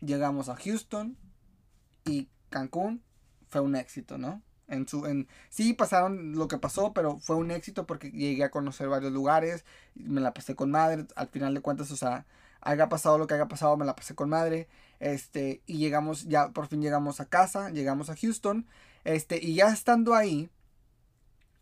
[0.00, 1.16] Llegamos a Houston.
[2.04, 3.02] Y Cancún
[3.48, 4.42] fue un éxito, ¿no?
[4.68, 8.50] En su, en, sí pasaron lo que pasó, pero fue un éxito porque llegué a
[8.50, 9.64] conocer varios lugares,
[9.94, 12.26] me la pasé con madre, al final de cuentas, o sea,
[12.60, 14.68] haya pasado lo que haya pasado, me la pasé con madre,
[15.00, 18.66] este, y llegamos, ya por fin llegamos a casa, llegamos a Houston,
[19.04, 20.48] este, y ya estando ahí,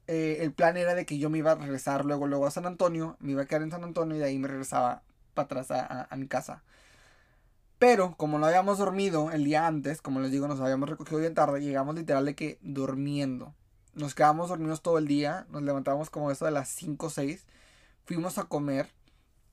[0.06, 2.66] eh, el plan era de que yo me iba a regresar luego, luego a San
[2.66, 5.02] Antonio, me iba a quedar en San Antonio y de ahí me regresaba
[5.34, 6.62] para atrás a mi casa.
[7.82, 11.34] Pero como no habíamos dormido el día antes, como les digo, nos habíamos recogido bien
[11.34, 13.56] tarde, llegamos literal de que durmiendo.
[13.92, 17.44] Nos quedamos dormidos todo el día, nos levantamos como eso de las 5 o 6,
[18.04, 18.88] fuimos a comer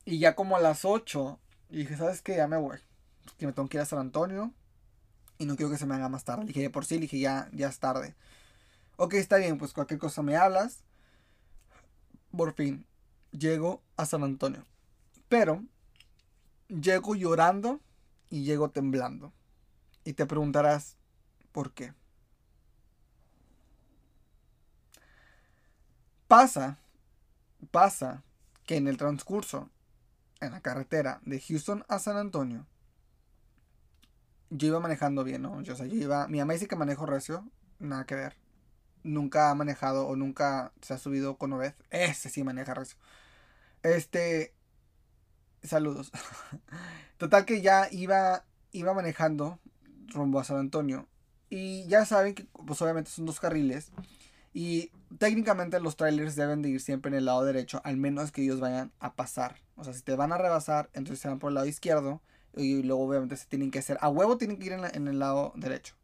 [0.05, 1.39] y ya como a las 8
[1.69, 2.35] dije, ¿sabes qué?
[2.35, 2.77] Ya me voy.
[3.39, 4.53] Que me tengo que ir a San Antonio
[5.39, 6.43] y no quiero que se me haga más tarde.
[6.43, 8.13] Le dije, por sí, le dije, ya, ya es tarde.
[8.97, 10.83] Ok, está bien, pues cualquier cosa me hablas.
[12.29, 12.85] Por fin,
[13.31, 14.67] llego a San Antonio.
[15.29, 15.63] Pero,
[16.67, 17.81] llego llorando
[18.29, 19.33] y llego temblando.
[20.03, 20.97] Y te preguntarás,
[21.51, 21.93] ¿por qué?
[26.27, 26.77] Pasa,
[27.71, 28.23] pasa
[28.65, 29.69] que en el transcurso,
[30.41, 32.67] en la carretera de Houston a San Antonio,
[34.49, 35.61] yo iba manejando bien, ¿no?
[35.61, 38.35] Yo, o sea, yo iba, mi mamá dice que manejo recio, nada que ver.
[39.03, 41.73] Nunca ha manejado o nunca se ha subido con Obed.
[41.89, 42.97] Ese sí maneja recio.
[43.83, 44.53] Este,
[45.67, 46.11] saludos.
[47.17, 49.59] Total que ya iba, iba manejando
[50.07, 51.07] rumbo a San Antonio.
[51.49, 53.91] Y ya saben que pues obviamente son dos carriles.
[54.53, 58.43] Y técnicamente los trailers deben de ir siempre en el lado derecho, al menos que
[58.43, 59.57] ellos vayan a pasar.
[59.75, 62.21] O sea, si te van a rebasar, entonces se van por el lado izquierdo.
[62.55, 63.97] Y luego obviamente se tienen que hacer.
[64.01, 65.95] A huevo tienen que ir en, en el lado derecho.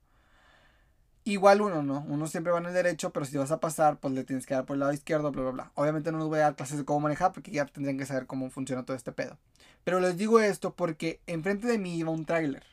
[1.28, 2.06] Igual uno, ¿no?
[2.08, 4.54] Uno siempre va en el derecho, pero si vas a pasar, pues le tienes que
[4.54, 5.72] dar por el lado izquierdo, bla, bla, bla.
[5.74, 8.28] Obviamente no les voy a dar clases de cómo manejar porque ya tendrían que saber
[8.28, 9.40] cómo funciona todo este pedo.
[9.84, 12.64] Pero les digo esto porque enfrente de mí iba un tráiler.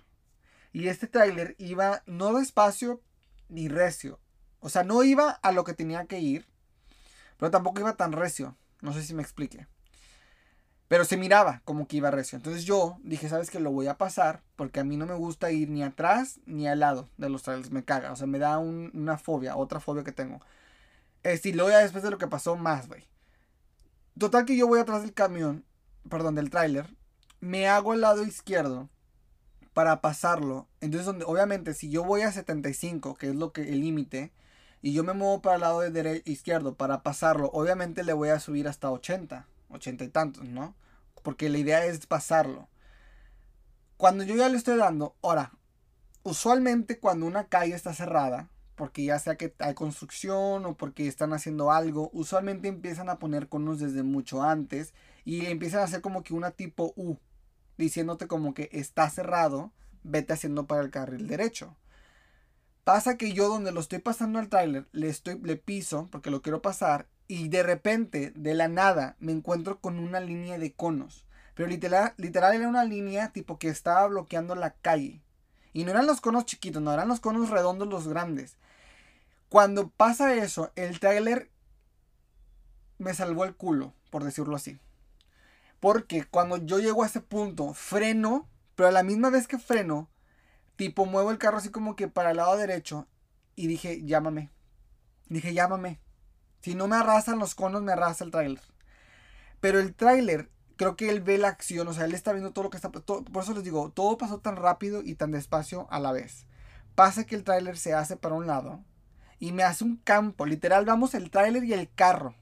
[0.70, 3.00] Y este tráiler iba no despacio
[3.48, 4.20] ni recio.
[4.60, 6.46] O sea, no iba a lo que tenía que ir,
[7.38, 8.54] pero tampoco iba tan recio.
[8.82, 9.66] No sé si me explique.
[10.92, 12.37] Pero se miraba como que iba recio.
[12.37, 13.59] Entonces yo dije, ¿sabes qué?
[13.59, 16.81] Lo voy a pasar porque a mí no me gusta ir ni atrás ni al
[16.81, 17.70] lado de los trailers.
[17.70, 18.12] Me caga.
[18.12, 20.42] O sea, me da una fobia, otra fobia que tengo.
[21.22, 23.09] Este, y luego ya después de lo que pasó, más, güey.
[24.18, 25.64] Total que yo voy atrás del camión,
[26.11, 26.94] perdón, del tráiler.
[27.40, 28.90] Me hago al lado izquierdo
[29.72, 30.68] para pasarlo.
[30.83, 34.31] Entonces, donde, obviamente, si yo voy a 75, que es lo que el límite,
[34.83, 38.40] y yo me muevo para el lado de izquierdo para pasarlo, obviamente le voy a
[38.40, 40.74] subir hasta 80, 80 y tantos, ¿no?
[41.22, 42.68] Porque la idea es pasarlo.
[43.96, 45.52] Cuando yo ya le estoy dando, ahora,
[46.24, 51.32] usualmente cuando una calle está cerrada, porque ya sea que hay construcción o porque están
[51.32, 54.92] haciendo algo, usualmente empiezan a poner conos desde mucho antes
[55.24, 57.18] y empiezan a hacer como que una tipo U,
[57.78, 61.76] diciéndote como que está cerrado, vete haciendo para el carril derecho.
[62.85, 66.42] Pasa que yo donde lo estoy pasando al tráiler, le estoy le piso porque lo
[66.42, 71.26] quiero pasar y de repente, de la nada, me encuentro con una línea de conos.
[71.54, 75.22] Pero literal, literal era una línea tipo que estaba bloqueando la calle.
[75.72, 78.56] Y no eran los conos chiquitos, no eran los conos redondos los grandes.
[79.48, 81.50] Cuando pasa eso, el tráiler
[82.98, 84.78] me salvó el culo, por decirlo así.
[85.80, 90.08] Porque cuando yo llego a ese punto, freno, pero a la misma vez que freno,
[90.76, 93.06] tipo muevo el carro así como que para el lado derecho
[93.56, 94.50] y dije, llámame.
[95.28, 96.00] Dije, llámame.
[96.62, 98.62] Si no me arrasan los conos, me arrasa el tráiler.
[99.61, 102.64] Pero el tráiler, creo que él ve la acción, o sea, él está viendo todo
[102.64, 102.90] lo que está...
[102.90, 106.46] por eso les digo, todo pasó tan rápido y tan despacio a la vez.
[106.94, 108.81] Pasa que el tráiler se hace para un lado
[109.40, 110.46] y me hace un campo.
[110.46, 112.37] Literal, vamos el tráiler y el carro.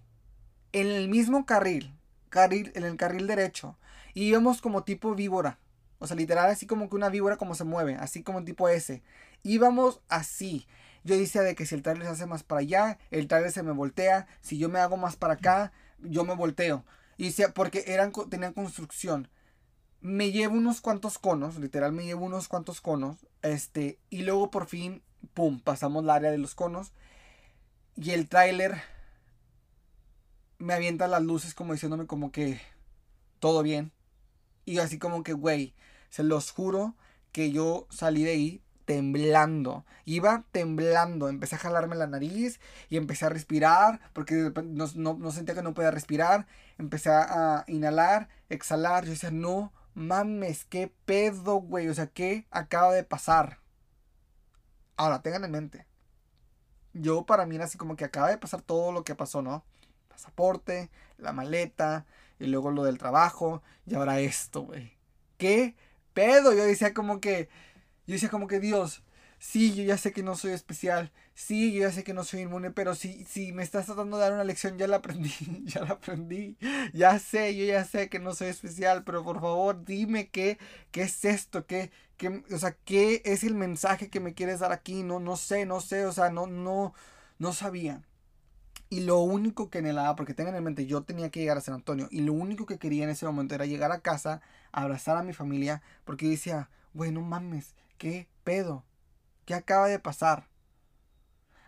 [0.72, 1.96] En el mismo carril.
[2.28, 3.78] Carril, en el carril derecho.
[4.12, 5.58] Y íbamos como tipo víbora.
[5.98, 9.02] O sea, literal, así como que una víbora como se mueve, así como tipo S.
[9.42, 10.66] Íbamos así.
[11.04, 13.62] Yo decía de que si el trailer se hace más para allá, el trailer se
[13.62, 14.26] me voltea.
[14.40, 16.84] Si yo me hago más para acá, yo me volteo.
[17.16, 19.28] Y porque eran, tenían construcción.
[20.00, 23.26] Me llevo unos cuantos conos, literal me llevo unos cuantos conos.
[23.42, 25.02] Este, y luego por fin,
[25.34, 26.92] pum, pasamos el área de los conos.
[27.96, 28.80] Y el tráiler
[30.58, 32.60] me avienta las luces como diciéndome como que
[33.38, 33.92] todo bien.
[34.64, 35.74] Y así como que, güey,
[36.10, 36.94] se los juro
[37.32, 39.84] que yo salí de ahí temblando.
[40.04, 41.28] Iba temblando.
[41.28, 45.74] Empecé a jalarme la nariz y empecé a respirar porque no, no, sentía que no
[45.74, 46.48] podía respirar.
[46.76, 49.04] Empecé a inhalar, exhalar.
[49.04, 51.86] Yo decía, no mames, qué pedo, güey.
[51.86, 53.60] O sea, ¿qué acaba de pasar?
[54.96, 55.86] Ahora, tengan en mente.
[56.92, 59.64] Yo para mí era así como que acaba de pasar todo lo que pasó, ¿no?
[60.08, 62.06] Pasaporte, la maleta,
[62.40, 64.98] y luego lo del trabajo, y ahora esto, güey.
[65.38, 65.76] ¿Qué
[66.12, 66.52] pedo?
[66.52, 67.48] Yo decía como que,
[68.10, 69.04] yo decía como que Dios,
[69.38, 72.40] sí, yo ya sé que no soy especial, sí, yo ya sé que no soy
[72.40, 75.30] inmune, pero si, si me estás tratando de dar una lección, ya la aprendí,
[75.64, 76.56] ya la aprendí,
[76.92, 80.58] ya sé, yo ya sé que no soy especial, pero por favor dime qué,
[80.90, 84.72] qué es esto, qué, qué, o sea, qué es el mensaje que me quieres dar
[84.72, 86.94] aquí, no, no sé, no sé, o sea, no, no,
[87.38, 88.02] no sabía.
[88.90, 91.74] Y lo único que anhelaba, porque tengan en mente, yo tenía que llegar a San
[91.76, 92.08] Antonio.
[92.10, 94.42] Y lo único que quería en ese momento era llegar a casa,
[94.72, 95.80] abrazar a mi familia.
[96.04, 98.82] Porque decía, güey, no mames, ¿qué pedo?
[99.44, 100.48] ¿Qué acaba de pasar?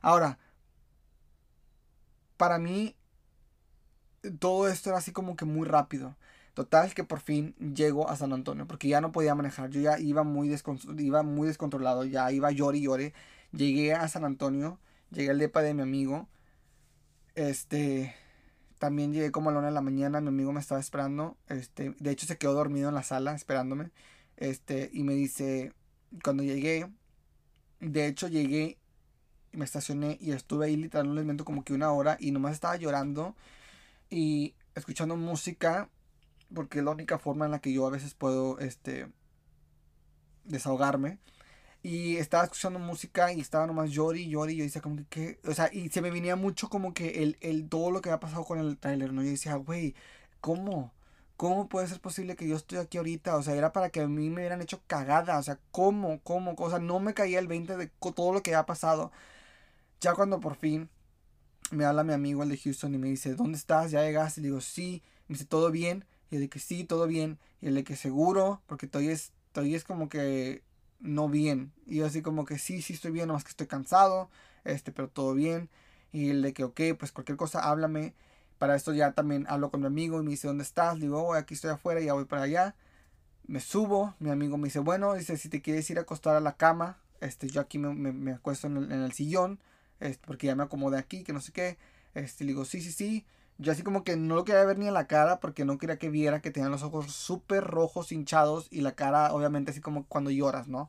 [0.01, 0.39] Ahora,
[2.37, 2.97] para mí,
[4.41, 6.17] todo esto era así como que muy rápido.
[6.55, 9.71] Total que por fin llego a San Antonio, porque ya no podía manejar.
[9.71, 10.55] Yo ya iba muy,
[10.99, 13.15] iba muy descontrolado, ya iba llore y llore.
[13.53, 16.29] Llegué a San Antonio, llegué al depa de mi amigo
[17.35, 18.15] este,
[18.79, 21.95] también llegué como a la una de la mañana, mi amigo me estaba esperando, este,
[21.99, 23.91] de hecho se quedó dormido en la sala esperándome,
[24.37, 25.73] este, y me dice,
[26.23, 26.89] cuando llegué,
[27.81, 28.79] de hecho llegué,
[29.53, 33.37] me estacioné y estuve ahí literalmente como que una hora y nomás estaba llorando
[34.11, 35.89] y escuchando música,
[36.55, 39.09] porque es la única forma en la que yo a veces puedo, este,
[40.45, 41.19] desahogarme.
[41.83, 44.55] Y estaba escuchando música y estaba nomás llori, llori.
[44.55, 45.41] Y yo decía como que, ¿qué?
[45.49, 48.21] O sea, y se me venía mucho como que el, el todo lo que había
[48.21, 49.23] pasado con el trailer, ¿no?
[49.23, 49.95] Yo decía, güey,
[50.41, 50.93] ¿cómo?
[51.37, 53.37] ¿Cómo puede ser posible que yo estoy aquí ahorita?
[53.37, 55.39] O sea, era para que a mí me hubieran hecho cagada.
[55.39, 56.21] O sea, ¿cómo?
[56.23, 56.55] ¿Cómo?
[56.57, 59.13] O sea, no me caía el 20 de todo lo que había pasado.
[60.01, 60.89] Ya cuando por fin
[61.71, 63.91] me habla mi amigo el de Houston y me dice, ¿dónde estás?
[63.91, 64.41] ¿Ya llegaste?
[64.41, 65.03] Y digo, sí.
[65.29, 66.05] Me dice, ¿todo bien?
[66.31, 67.39] Y el de que sí, todo bien.
[67.61, 70.63] Y el de que seguro, porque todavía es, todavía es como que
[71.01, 71.73] no bien.
[71.87, 74.31] Y yo así como que sí, sí estoy bien, nomás que estoy cansado,
[74.65, 75.69] este, pero todo bien.
[76.13, 78.15] Y el de que, ok, pues cualquier cosa, háblame.
[78.63, 80.95] Para esto ya también hablo con mi amigo y me dice, ¿dónde estás?
[80.95, 82.77] Le digo, oh, aquí estoy afuera, ya voy para allá.
[83.45, 86.41] Me subo, mi amigo me dice, bueno, dice, si te quieres ir a acostar a
[86.41, 89.59] la cama, este, yo aquí me, me, acuesto en el, en el sillón,
[89.99, 91.77] este, porque ya me acomodé aquí, que no sé qué.
[92.15, 93.27] Este, le digo, sí, sí, sí.
[93.59, 95.99] Yo así como que no lo quería ver ni en la cara porque no quería
[95.99, 100.07] que viera que tenía los ojos súper rojos, hinchados y la cara obviamente así como
[100.07, 100.89] cuando lloras, ¿no?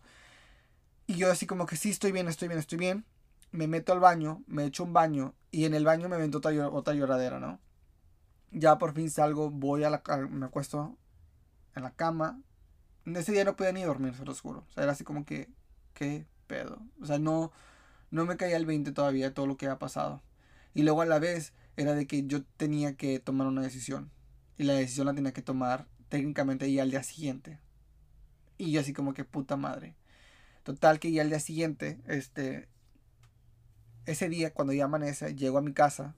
[1.08, 3.04] Y yo así como que sí, estoy bien, estoy bien, estoy bien.
[3.52, 6.68] Me meto al baño, me echo un baño y en el baño me vento otra,
[6.70, 7.60] otra lloradera, ¿no?
[8.51, 10.97] Ya por fin salgo, voy a la me acuesto
[11.76, 12.41] en la cama,
[13.06, 14.66] ese día no podía ni dormir, se los juro.
[14.68, 15.49] O sea, era así como que,
[15.93, 16.82] qué pedo.
[16.99, 17.51] O sea, no,
[18.10, 20.24] no me caía el 20 todavía de todo lo que había pasado.
[20.74, 24.12] Y luego a la vez era de que yo tenía que tomar una decisión.
[24.58, 27.60] Y la decisión la tenía que tomar técnicamente ya al día siguiente.
[28.58, 29.95] Y yo así como que puta madre.
[30.64, 32.70] Total que ya al día siguiente, este,
[34.06, 36.16] ese día cuando ya amanece, llego a mi casa.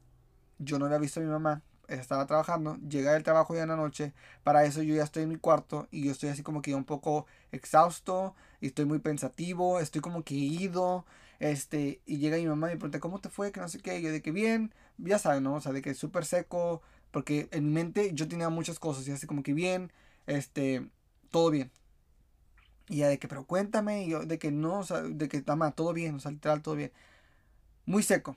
[0.60, 3.76] Yo no había visto a mi mamá, estaba trabajando, llega del trabajo ya en la
[3.76, 4.14] noche,
[4.44, 6.78] para eso yo ya estoy en mi cuarto y yo estoy así como que ya
[6.78, 11.06] un poco exhausto y estoy muy pensativo, estoy como que ido,
[11.40, 13.52] este, y llega mi mamá y me pregunta, ¿cómo te fue?
[13.52, 15.56] Que no sé qué, y yo de que bien, ya saben, ¿no?
[15.56, 16.82] O sea, de que súper seco,
[17.12, 19.92] porque en mi mente yo tenía muchas cosas y así como que bien,
[20.28, 20.90] este,
[21.32, 21.72] todo bien.
[22.88, 25.44] Y ya de que, pero cuéntame, y yo de que no, o sea, de que,
[25.46, 26.92] mamá, todo bien, o sea, literal, todo bien.
[27.86, 28.36] Muy seco.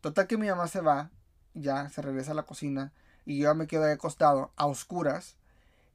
[0.00, 1.10] Total que mi mamá se va
[1.54, 2.92] ya se regresa a la cocina
[3.24, 5.36] y yo ya me quedo ahí acostado a oscuras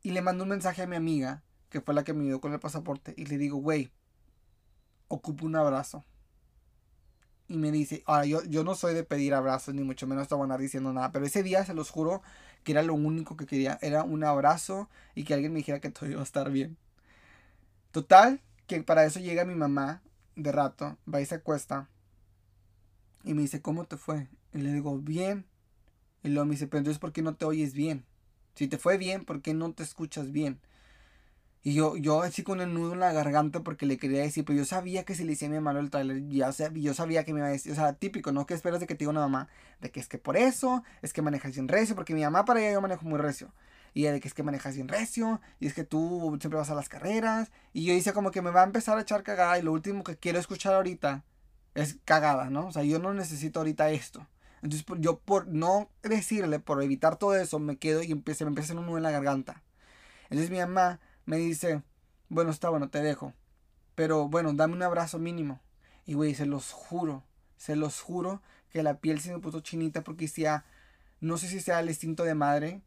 [0.04, 2.54] y le mando un mensaje a mi amiga, que fue la que me dio con
[2.54, 3.92] el pasaporte, y le digo, güey,
[5.08, 6.06] ocupo un abrazo.
[7.48, 10.36] Y me dice, ahora yo, yo no soy de pedir abrazos, ni mucho menos te
[10.36, 12.22] andar diciendo nada, pero ese día se los juro
[12.64, 15.90] que era lo único que quería, era un abrazo y que alguien me dijera que
[15.90, 16.78] todo iba a estar bien.
[17.92, 20.04] Total, que para eso llega mi mamá
[20.36, 21.90] de rato, va y se acuesta
[23.26, 24.28] y me dice, ¿cómo te fue?
[24.54, 25.46] Y le digo, bien.
[26.24, 28.06] Y luego me dice, pero entonces, ¿por qué no te oyes bien?
[28.56, 30.60] Si te fue bien, ¿por qué no te escuchas bien?
[31.64, 34.60] Y yo, yo así con el nudo en la garganta porque le quería decir, pero
[34.60, 37.34] yo sabía que si le decía a mi hermano el trailer, ya yo sabía que
[37.34, 38.46] me iba a decir, o sea, típico, ¿no?
[38.46, 39.50] Que esperas de que te diga una mamá,
[39.82, 42.62] de que es que por eso, es que manejas bien recio, porque mi mamá para
[42.62, 43.52] ella yo manejo muy recio.
[43.96, 46.76] Y de que es que manejas bien recio, y es que tú siempre vas a
[46.76, 47.52] las carreras.
[47.74, 50.04] Y yo dice como que me va a empezar a echar cagada, y lo último
[50.04, 51.24] que quiero escuchar ahorita
[51.76, 52.68] es cagada, ¿no?
[52.68, 54.26] O sea, yo no necesito ahorita esto.
[54.64, 58.74] Entonces yo por no decirle, por evitar todo eso, me quedo y empieza, me empieza
[58.74, 59.62] un nudo en la garganta.
[60.24, 61.84] Entonces mi mamá me dice,
[62.30, 63.34] bueno, está bueno, te dejo.
[63.94, 65.62] Pero bueno, dame un abrazo mínimo.
[66.06, 67.24] Y güey, se los juro,
[67.58, 70.66] se los juro que la piel se me puso chinita porque decía,
[71.20, 72.82] no sé si sea el instinto de madre,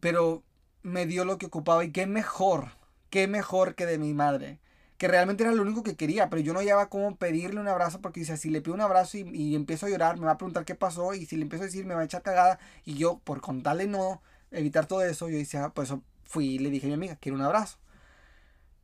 [0.00, 0.42] pero
[0.82, 2.70] me dio lo que ocupaba y qué mejor,
[3.10, 4.58] qué mejor que de mi madre
[4.98, 8.00] que realmente era lo único que quería, pero yo no hallaba cómo pedirle un abrazo
[8.00, 10.64] porque dice, si le pido un abrazo y, empiezo a llorar, me va a preguntar
[10.64, 13.20] qué pasó y si le empiezo a decir, me va a echar cagada y yo,
[13.24, 14.20] por contarle no,
[14.50, 15.94] evitar todo eso, yo decía, pues
[16.24, 17.78] fui y le dije a mi amiga, quiero un abrazo.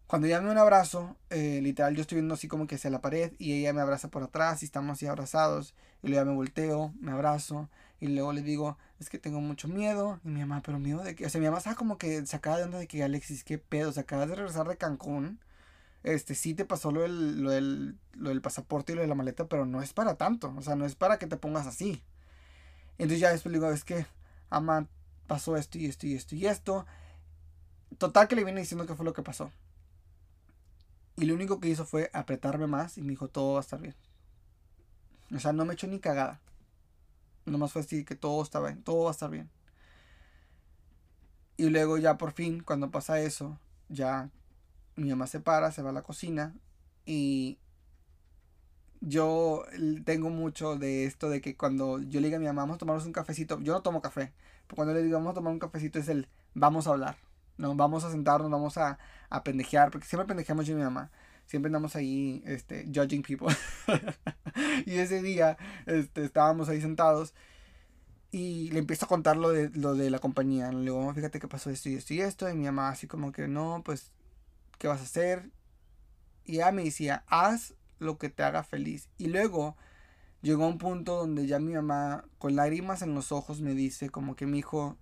[0.06, 3.00] Cuando ella me un abrazo, eh, literal, yo estoy viendo así como que hacia la
[3.00, 6.36] pared y ella me abraza por atrás y estamos así abrazados y luego ya me
[6.36, 10.62] volteo, me abrazo y luego le digo, es que tengo mucho miedo y mi mamá,
[10.64, 12.78] pero miedo de que, o sea, mi mamá estaba como que se acaba de onda
[12.78, 15.40] de que Alexis, qué pedo, se acaba de regresar de Cancún
[16.04, 19.14] este, sí te pasó lo del, lo, del, lo del pasaporte y lo de la
[19.14, 22.02] maleta, pero no es para tanto, o sea, no es para que te pongas así.
[22.98, 24.06] Entonces ya después le digo, es que,
[24.50, 24.86] ama,
[25.26, 26.86] pasó esto y esto y esto y esto.
[27.98, 29.50] Total que le viene diciendo qué fue lo que pasó.
[31.16, 33.80] Y lo único que hizo fue apretarme más y me dijo, todo va a estar
[33.80, 33.94] bien.
[35.34, 36.40] O sea, no me echó ni cagada.
[37.46, 39.48] Nomás fue así que todo estaba bien, todo va a estar bien.
[41.56, 44.28] Y luego ya por fin, cuando pasa eso, ya
[44.96, 46.54] mi mamá se para, se va a la cocina
[47.06, 47.58] y
[49.00, 49.64] yo
[50.04, 52.78] tengo mucho de esto de que cuando yo le digo a mi mamá, vamos a
[52.78, 54.32] tomarnos un cafecito, yo no tomo café,
[54.66, 57.16] pero cuando le digo vamos a tomar un cafecito es el vamos a hablar,
[57.58, 58.98] no vamos a sentarnos, vamos a,
[59.30, 61.10] a pendejear, porque siempre pendejeamos yo y mi mamá,
[61.46, 63.54] siempre andamos ahí, este, judging people.
[64.86, 67.34] y ese día, este, estábamos ahí sentados
[68.30, 71.48] y le empiezo a contar lo de, lo de la compañía, le digo, fíjate que
[71.48, 74.10] pasó esto y esto y esto, y mi mamá así como que no, pues
[74.78, 75.50] ¿qué vas a hacer?
[76.44, 79.08] Y ella me decía, haz lo que te haga feliz.
[79.18, 79.76] Y luego
[80.42, 84.36] llegó un punto donde ya mi mamá, con lágrimas en los ojos, me dice como
[84.36, 84.98] que mi hijo,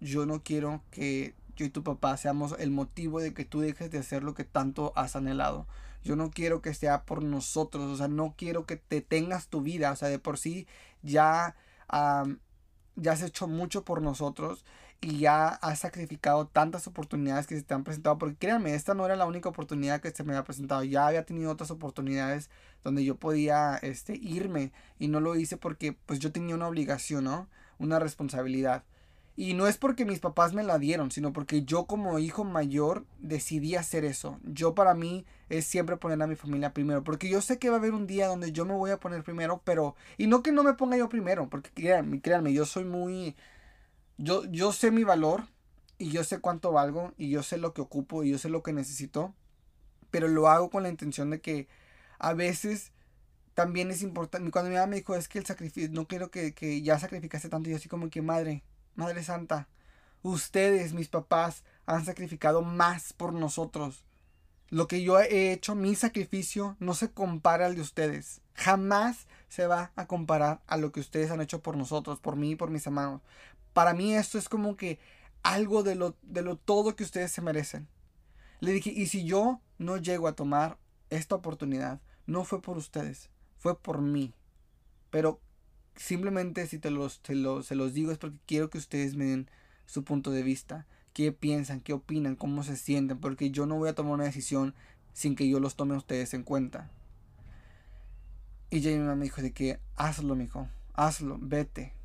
[0.00, 3.90] yo no quiero que yo y tu papá seamos el motivo de que tú dejes
[3.90, 5.66] de hacer lo que tanto has anhelado.
[6.04, 9.60] Yo no quiero que sea por nosotros, o sea, no quiero que te tengas tu
[9.62, 10.68] vida, o sea, de por sí
[11.02, 11.56] ya,
[11.90, 14.64] ya has hecho mucho por nosotros
[15.00, 19.06] y ya has sacrificado tantas oportunidades que se te han presentado, porque créanme, esta no
[19.06, 22.50] era la única oportunidad que se me había presentado, ya había tenido otras oportunidades
[22.82, 27.24] donde yo podía este, irme y no lo hice porque pues yo tenía una obligación,
[27.24, 27.48] ¿no?
[27.78, 28.84] Una responsabilidad.
[29.36, 33.06] Y no es porque mis papás me la dieron, sino porque yo como hijo mayor
[33.20, 34.40] decidí hacer eso.
[34.42, 37.76] Yo para mí es siempre poner a mi familia primero, porque yo sé que va
[37.76, 39.94] a haber un día donde yo me voy a poner primero, pero...
[40.16, 43.36] Y no que no me ponga yo primero, porque créanme, créanme yo soy muy
[44.18, 45.44] yo, yo sé mi valor
[45.98, 48.62] y yo sé cuánto valgo y yo sé lo que ocupo y yo sé lo
[48.62, 49.34] que necesito,
[50.10, 51.68] pero lo hago con la intención de que
[52.18, 52.92] a veces
[53.54, 54.50] también es importante.
[54.50, 57.48] Cuando mi mamá me dijo, es que el sacrificio, no quiero que, que ya sacrificaste
[57.48, 58.62] tanto, yo así como que, madre,
[58.98, 59.68] Madre Santa,
[60.22, 64.04] ustedes, mis papás, han sacrificado más por nosotros.
[64.70, 68.40] Lo que yo he hecho, mi sacrificio, no se compara al de ustedes.
[68.54, 72.50] Jamás se va a comparar a lo que ustedes han hecho por nosotros, por mí
[72.50, 73.22] y por mis hermanos.
[73.78, 74.98] Para mí esto es como que
[75.44, 77.86] algo de lo, de lo todo que ustedes se merecen.
[78.58, 80.78] Le dije, y si yo no llego a tomar
[81.10, 84.34] esta oportunidad, no fue por ustedes, fue por mí.
[85.10, 85.40] Pero
[85.94, 89.48] simplemente si te los, se los digo es porque quiero que ustedes me den
[89.86, 93.90] su punto de vista, qué piensan, qué opinan, cómo se sienten, porque yo no voy
[93.90, 94.74] a tomar una decisión
[95.12, 96.90] sin que yo los tome a ustedes en cuenta.
[98.70, 101.96] Y Jamie me dijo de que hazlo, mijo, hazlo, vete.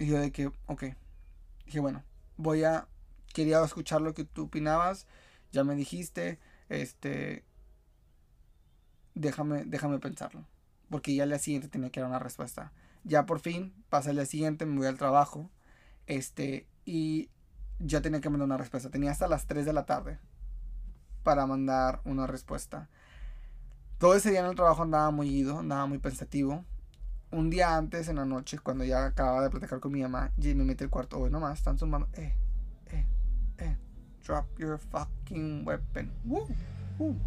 [0.00, 0.84] Y yo de que, ok.
[1.66, 2.02] Dije, bueno,
[2.38, 2.88] voy a,
[3.34, 5.06] quería escuchar lo que tú opinabas,
[5.52, 6.38] ya me dijiste,
[6.70, 7.44] este,
[9.14, 10.46] déjame, déjame pensarlo.
[10.88, 12.72] Porque ya al día siguiente tenía que dar una respuesta.
[13.04, 15.50] Ya por fin, pasa el día siguiente, me voy al trabajo.
[16.06, 17.28] Este, y
[17.78, 18.88] ya tenía que mandar una respuesta.
[18.88, 20.18] Tenía hasta las 3 de la tarde
[21.22, 22.88] para mandar una respuesta.
[23.98, 26.64] Todo ese día en el trabajo andaba muy ido, andaba muy pensativo.
[27.32, 30.54] Un día antes, en la noche, cuando ya acababa de platicar con mi mamá, y
[30.54, 31.18] me mete el cuarto.
[31.18, 32.08] Hoy nomás, están sumando.
[32.14, 32.34] Eh,
[32.86, 33.06] eh,
[33.58, 33.76] eh.
[34.26, 36.12] Drop your fucking weapon.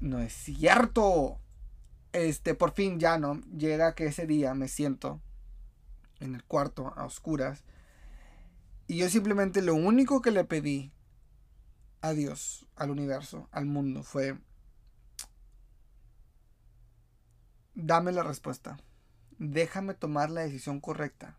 [0.00, 1.38] no es cierto.
[2.12, 3.40] Este, por fin ya no.
[3.56, 5.20] Llega que ese día me siento
[6.18, 7.64] en el cuarto a oscuras.
[8.88, 10.92] Y yo simplemente lo único que le pedí
[12.00, 14.36] a Dios, al universo, al mundo, fue,
[17.74, 18.78] dame la respuesta.
[19.38, 21.38] Déjame tomar la decisión correcta.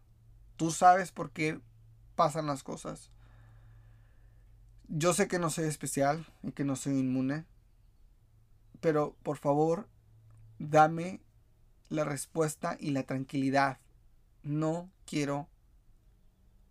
[0.57, 1.59] Tú sabes por qué
[2.15, 3.11] pasan las cosas.
[4.87, 7.45] Yo sé que no soy especial y que no soy inmune.
[8.79, 9.87] Pero por favor,
[10.59, 11.21] dame
[11.89, 13.79] la respuesta y la tranquilidad.
[14.43, 15.47] No quiero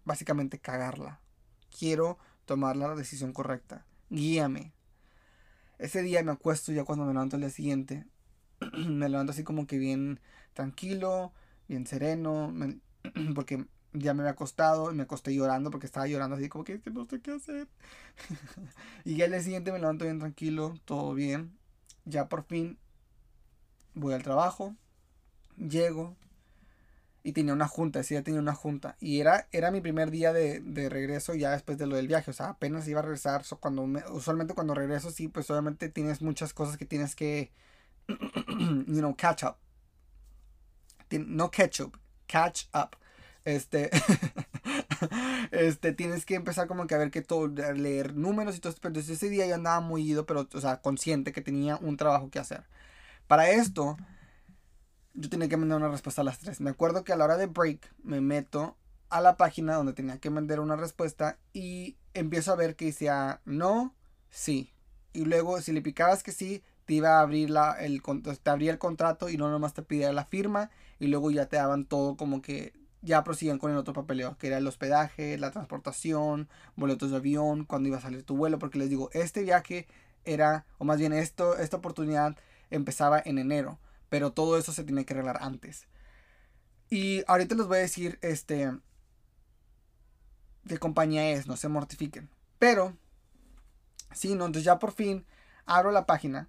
[0.04, 1.20] básicamente cagarla.
[1.76, 3.86] Quiero tomar la decisión correcta.
[4.08, 4.72] Guíame.
[5.78, 8.06] Ese día me acuesto ya cuando me levanto el día siguiente.
[8.88, 10.20] me levanto así como que bien
[10.54, 11.32] tranquilo,
[11.68, 12.52] bien sereno,
[13.34, 16.80] porque ya me había acostado y me acosté llorando porque estaba llorando así como que,
[16.92, 17.68] no sé qué hacer.
[19.04, 21.56] y ya el día siguiente me levanto bien tranquilo, todo bien.
[22.04, 22.78] Ya por fin
[23.94, 24.76] voy al trabajo,
[25.56, 26.16] llego,
[27.22, 28.96] y tenía una junta, sí, ya tenía una junta.
[29.00, 32.30] Y era, era mi primer día de, de, regreso ya después de lo del viaje,
[32.30, 33.44] o sea, apenas iba a regresar.
[33.60, 37.52] cuando usualmente cuando regreso, sí, pues obviamente tienes muchas cosas que tienes que,
[38.86, 39.56] you know, catch up.
[41.10, 41.96] No ketchup,
[42.28, 42.96] catch up.
[43.44, 43.90] Este,
[45.50, 48.86] este, tienes que empezar como que a ver que todo, leer números y todo esto.
[48.86, 52.30] Entonces ese día yo andaba muy ido, pero, o sea, consciente que tenía un trabajo
[52.30, 52.64] que hacer.
[53.26, 53.96] Para esto
[55.14, 56.60] yo tenía que mandar una respuesta a las 3.
[56.60, 58.76] Me acuerdo que a la hora de break me meto
[59.08, 63.40] a la página donde tenía que mandar una respuesta y empiezo a ver que decía
[63.44, 63.94] no,
[64.30, 64.72] sí.
[65.12, 68.02] Y luego si le picabas que sí, te iba a abrir la, el,
[68.42, 71.54] te abría el contrato y no nomás te pedía la firma y luego ya te
[71.54, 75.52] daban todo como que ya prosiguen con el otro papeleo, que era el hospedaje, la
[75.52, 79.86] transportación, boletos de avión, cuando iba a salir tu vuelo, porque les digo, este viaje
[80.24, 82.36] era, o más bien esto, esta oportunidad
[82.70, 83.78] empezaba en enero
[84.10, 85.86] pero todo eso se tiene que arreglar antes.
[86.90, 88.72] Y ahorita les voy a decir, este,
[90.66, 92.28] qué compañía es, no se mortifiquen.
[92.58, 92.96] Pero,
[94.12, 95.24] sí, no, entonces ya por fin
[95.64, 96.48] abro la página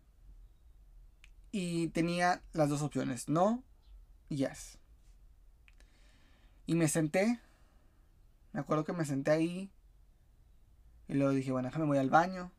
[1.52, 3.64] y tenía las dos opciones, no,
[4.30, 4.78] yes.
[6.66, 7.40] Y me senté,
[8.54, 9.72] me acuerdo que me senté ahí
[11.08, 12.52] y luego dije, bueno, déjame voy al baño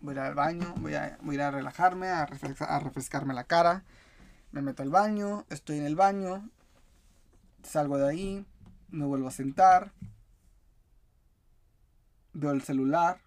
[0.00, 3.84] voy a al baño, voy a, voy a ir a relajarme, a, refrescarme la cara.
[4.52, 6.50] Me meto al baño, estoy en el baño,
[7.62, 8.46] salgo de ahí,
[8.88, 9.92] me vuelvo a sentar,
[12.32, 13.20] veo el celular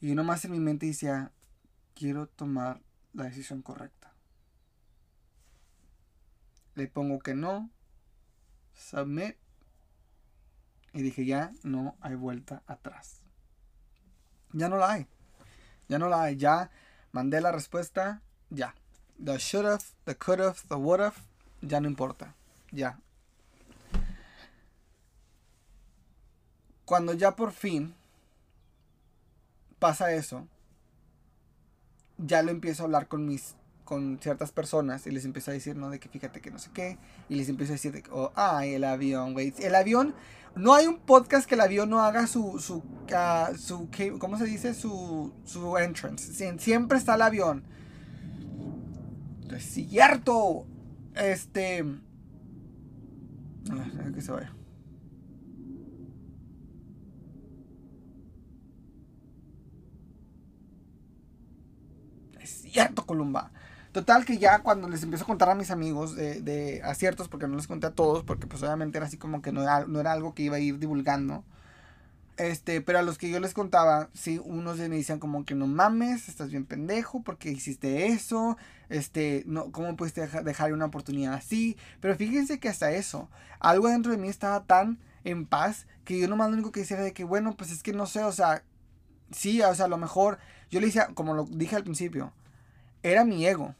[0.00, 1.32] y nomás en mi mente decía,
[1.94, 2.82] quiero tomar
[3.16, 4.12] la decisión correcta.
[6.74, 7.70] Le pongo que no,
[8.74, 9.36] submit
[10.92, 13.22] y dije ya no hay vuelta atrás.
[14.52, 15.06] Ya no la hay.
[15.88, 16.36] Ya no la hay.
[16.36, 16.70] Ya
[17.12, 18.22] mandé la respuesta.
[18.50, 18.74] Ya.
[19.22, 21.16] The should have, the could have, the would have.
[21.62, 22.34] Ya no importa.
[22.70, 22.98] Ya.
[26.84, 27.94] Cuando ya por fin
[29.78, 30.46] pasa eso,
[32.26, 33.54] ya lo empiezo a hablar con mis
[33.84, 36.70] con ciertas personas y les empiezo a decir, no, de que fíjate que no sé
[36.74, 36.98] qué,
[37.28, 39.54] y les empiezo a decir, de que, oh, ay, el avión, güey.
[39.60, 40.12] El avión
[40.56, 44.44] no hay un podcast que el avión no haga su, su, uh, su ¿cómo se
[44.44, 44.74] dice?
[44.74, 46.58] Su, su entrance.
[46.58, 47.62] siempre está el avión.
[49.54, 50.66] Es cierto.
[51.14, 51.84] Este...
[53.70, 54.52] A ver, que se vaya.
[62.76, 63.50] Cierto, Columba.
[63.92, 67.48] Total que ya cuando les empiezo a contar a mis amigos de, de aciertos, porque
[67.48, 69.98] no les conté a todos, porque pues obviamente era así como que no era, no
[70.00, 71.42] era algo que iba a ir divulgando.
[72.36, 75.66] Este, pero a los que yo les contaba, sí, unos me decían como que no
[75.66, 78.58] mames, estás bien pendejo, porque hiciste eso,
[78.90, 81.78] este, no, ¿cómo pudiste dejar una oportunidad así?
[82.00, 86.28] Pero fíjense que hasta eso, algo dentro de mí estaba tan en paz que yo
[86.28, 88.32] nomás lo único que decía era de que, bueno, pues es que no sé, o
[88.32, 88.62] sea,
[89.30, 90.38] sí, o sea, a lo mejor,
[90.70, 92.34] yo le decía, como lo dije al principio,
[93.02, 93.74] era mi ego.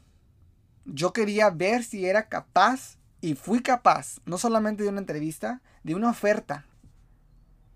[0.85, 5.95] Yo quería ver si era capaz, y fui capaz, no solamente de una entrevista, de
[5.95, 6.65] una oferta.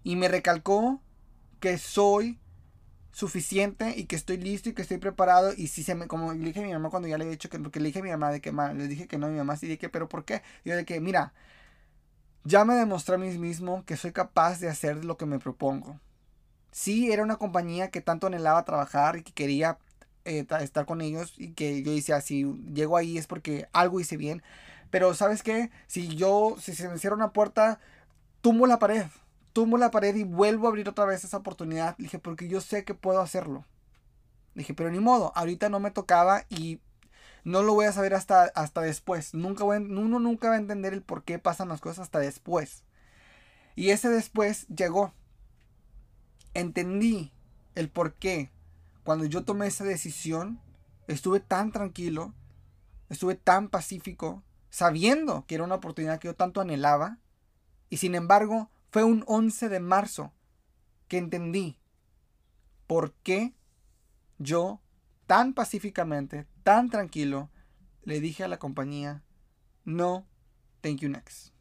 [0.03, 1.01] Y me recalcó
[1.59, 2.39] que soy
[3.11, 5.53] suficiente y que estoy listo y que estoy preparado.
[5.55, 7.49] Y si se me como le dije a mi mamá cuando ya le he dicho
[7.49, 9.29] que porque le dije a mi mamá de que mal le dije que no a
[9.29, 11.33] mi mamá sí dije pero por qué yo de que mira
[12.43, 15.99] ya me demostré a mí mismo que soy capaz de hacer lo que me propongo.
[16.71, 19.77] Sí era una compañía que tanto anhelaba trabajar y que quería
[20.26, 24.17] eh, estar con ellos y que yo decía si llego ahí es porque algo hice
[24.17, 24.43] bien
[24.89, 27.80] pero sabes qué si yo si se me cierra una puerta
[28.41, 29.05] tumbo la pared
[29.53, 31.95] tumbo la pared y vuelvo a abrir otra vez esa oportunidad.
[31.97, 33.65] Le dije, porque yo sé que puedo hacerlo.
[34.53, 36.80] Le dije, pero ni modo, ahorita no me tocaba y
[37.43, 39.34] no lo voy a saber hasta, hasta después.
[39.34, 42.84] Nunca uno nunca va a entender el por qué pasan las cosas hasta después.
[43.76, 45.13] Y ese después llegó.
[46.53, 47.32] Entendí
[47.76, 48.51] el por qué.
[49.04, 50.62] Cuando yo tomé esa decisión,
[51.08, 52.34] estuve tan tranquilo,
[53.10, 57.20] estuve tan pacífico, sabiendo que era una oportunidad que yo tanto anhelaba.
[57.89, 60.34] Y sin embargo, fue un 11 de marzo
[61.08, 61.78] que entendí
[62.88, 63.54] por qué
[64.38, 64.82] yo
[65.28, 67.49] tan pacíficamente, tan tranquilo,
[68.04, 69.24] le dije a la compañía,
[69.86, 70.28] no,
[70.82, 71.54] thank you next.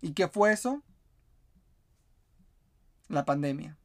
[0.00, 0.82] ¿Y qué fue eso?
[3.08, 3.79] La pandemia.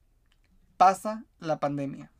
[0.85, 2.11] Pasa la pandemia.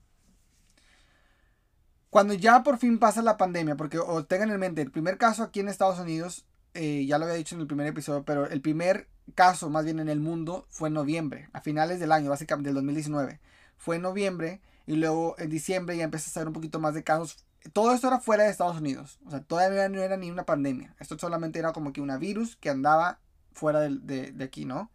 [2.09, 5.43] Cuando ya por fin pasa la pandemia, porque o tengan en mente, el primer caso
[5.43, 8.61] aquí en Estados Unidos, eh, ya lo había dicho en el primer episodio, pero el
[8.61, 12.69] primer caso, más bien en el mundo, fue en noviembre, a finales del año, básicamente
[12.69, 13.39] del 2019.
[13.77, 17.03] Fue en noviembre y luego en diciembre ya empezó a saber un poquito más de
[17.03, 17.45] casos.
[17.71, 20.95] Todo esto era fuera de Estados Unidos, o sea, todavía no era ni una pandemia.
[20.99, 23.19] Esto solamente era como que una virus que andaba
[23.53, 24.89] fuera de, de, aquí, ¿no?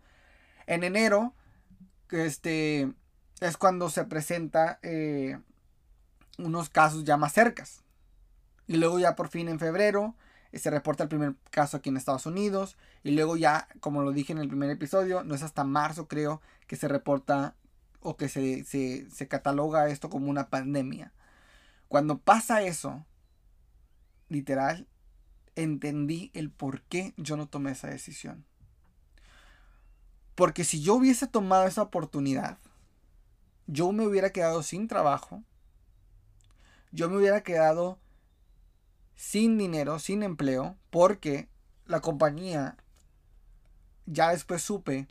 [0.66, 1.34] En enero,
[2.10, 2.92] este,
[3.40, 5.38] es cuando se presenta eh,
[6.38, 7.82] unos casos ya más cercas.
[8.66, 10.14] Y luego ya por fin en febrero
[10.52, 14.32] se reporta el primer caso aquí en Estados Unidos y luego ya, como lo dije
[14.32, 17.54] en el primer episodio, no es hasta marzo creo que se reporta
[18.00, 21.12] o que se, se, cataloga esto como una pandemia.
[21.88, 23.04] Cuando pasa eso,
[24.28, 24.88] literal,
[25.54, 28.44] entendí el por qué yo no tomé esa decisión.
[30.34, 32.58] Porque si yo hubiese tomado esa oportunidad,
[33.70, 35.42] yo me hubiera quedado sin trabajo,
[36.90, 37.98] yo me hubiera quedado
[39.14, 41.48] sin dinero, sin empleo, porque
[41.86, 42.76] la compañía,
[44.06, 45.06] ya después supe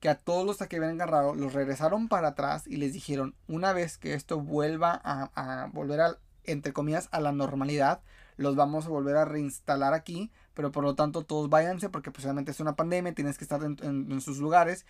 [0.00, 3.72] que a todos los que habían agarrado los regresaron para atrás y les dijeron, una
[3.72, 8.02] vez que esto vuelva a, volver a, entre comillas, a la normalidad,
[8.36, 12.50] los vamos a volver a reinstalar aquí, pero por lo tanto todos váyanse porque posiblemente
[12.50, 14.84] es una pandemia, tienes que estar en sus lugares.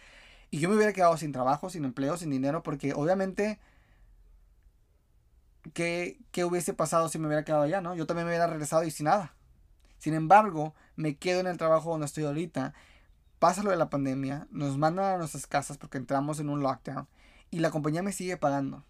[0.51, 3.59] Y yo me hubiera quedado sin trabajo, sin empleo, sin dinero, porque obviamente
[5.73, 7.95] ¿qué, hubiese pasado si me hubiera quedado allá, no?
[7.95, 9.35] Yo también me hubiera regresado y sin nada.
[9.99, 12.75] Sin embargo, me quedo en el trabajo donde estoy ahorita.
[13.39, 17.09] Pasa lo de la pandemia, nos mandan a nuestras casas porque entramos en un lockdown
[17.51, 18.85] y la compañía me sigue pagando.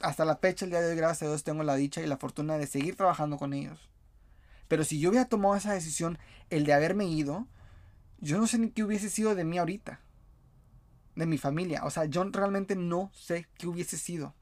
[0.00, 2.16] Hasta la fecha, el día de hoy, gracias a Dios, tengo la dicha y la
[2.16, 3.88] fortuna de seguir trabajando con ellos.
[4.68, 6.18] Pero si yo hubiera tomado esa decisión,
[6.50, 7.46] el de haberme ido,
[8.24, 10.00] yo no sé ni qué hubiese sido de mí ahorita.
[11.14, 11.84] De mi familia.
[11.84, 14.34] O sea, yo realmente no sé qué hubiese sido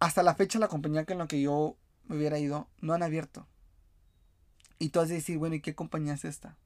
[0.00, 1.76] hasta la fecha la compañía con la que yo
[2.08, 3.46] me hubiera ido no han abierto.
[4.78, 6.56] Y tú has de decir, bueno, ¿y qué compañía es esta?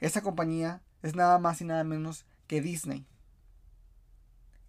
[0.00, 3.06] Esa compañía es nada más y nada menos que Disney.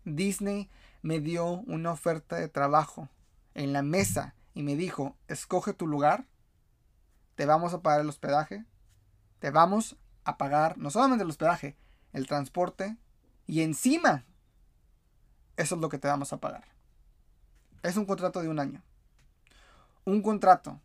[0.05, 0.69] Disney
[1.01, 3.09] me dio una oferta de trabajo
[3.55, 6.27] en la mesa y me dijo, escoge tu lugar,
[7.35, 8.63] te vamos a pagar el hospedaje,
[9.41, 11.75] te vamos a pagar no solamente el hospedaje,
[12.13, 12.95] el transporte
[13.47, 14.23] y encima,
[15.57, 16.63] eso es lo que te vamos a pagar.
[17.81, 18.83] Es un contrato de un año.
[20.05, 20.79] Un contrato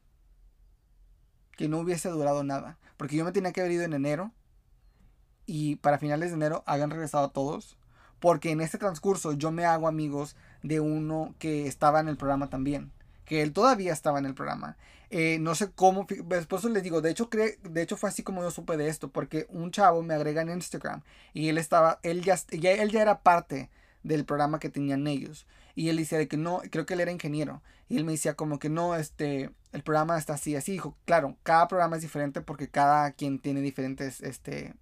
[1.52, 2.78] que no hubiese durado nada.
[2.96, 4.32] Porque yo me tenía que haber ido en enero.
[5.44, 7.76] Y para finales de enero habían regresado todos.
[8.20, 12.48] Porque en este transcurso yo me hago amigos de uno que estaba en el programa
[12.48, 12.90] también.
[13.26, 14.78] Que él todavía estaba en el programa.
[15.10, 16.06] Eh, no sé cómo.
[16.08, 17.00] Después les digo.
[17.00, 19.10] De hecho, de hecho fue así como yo supe de esto.
[19.10, 21.02] Porque un chavo me agrega en Instagram.
[21.34, 22.00] Y él estaba.
[22.02, 23.70] Él ya, él ya era parte
[24.02, 25.46] del programa que tenían ellos.
[25.74, 27.62] Y él decía de que no, creo que él era ingeniero.
[27.88, 30.72] Y él me decía como que no, este, el programa está así, así.
[30.72, 34.74] Dijo, claro, cada programa es diferente porque cada quien tiene diferentes, este,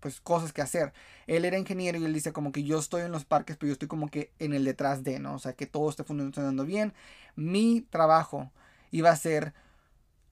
[0.00, 0.92] pues cosas que hacer.
[1.28, 3.74] Él era ingeniero y él dice como que yo estoy en los parques, pero yo
[3.74, 5.34] estoy como que en el detrás de, ¿no?
[5.34, 6.92] O sea, que todo esté funcionando bien.
[7.36, 8.50] Mi trabajo
[8.92, 9.52] iba a ser...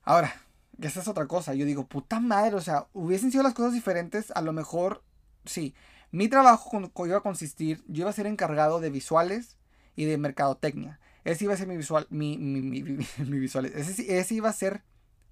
[0.05, 0.33] Ahora,
[0.81, 1.55] esa es otra cosa.
[1.55, 5.03] Yo digo, puta madre, o sea, hubiesen sido las cosas diferentes, a lo mejor,
[5.45, 5.75] sí.
[6.13, 9.59] Mi trabajo iba a consistir, yo iba a ser encargado de visuales
[9.97, 11.01] y de mercadotecnia.
[11.25, 13.75] Ese iba a ser mi visual, mi, mi, mi, mi visuales.
[13.75, 14.85] Ese, ese, iba a ser,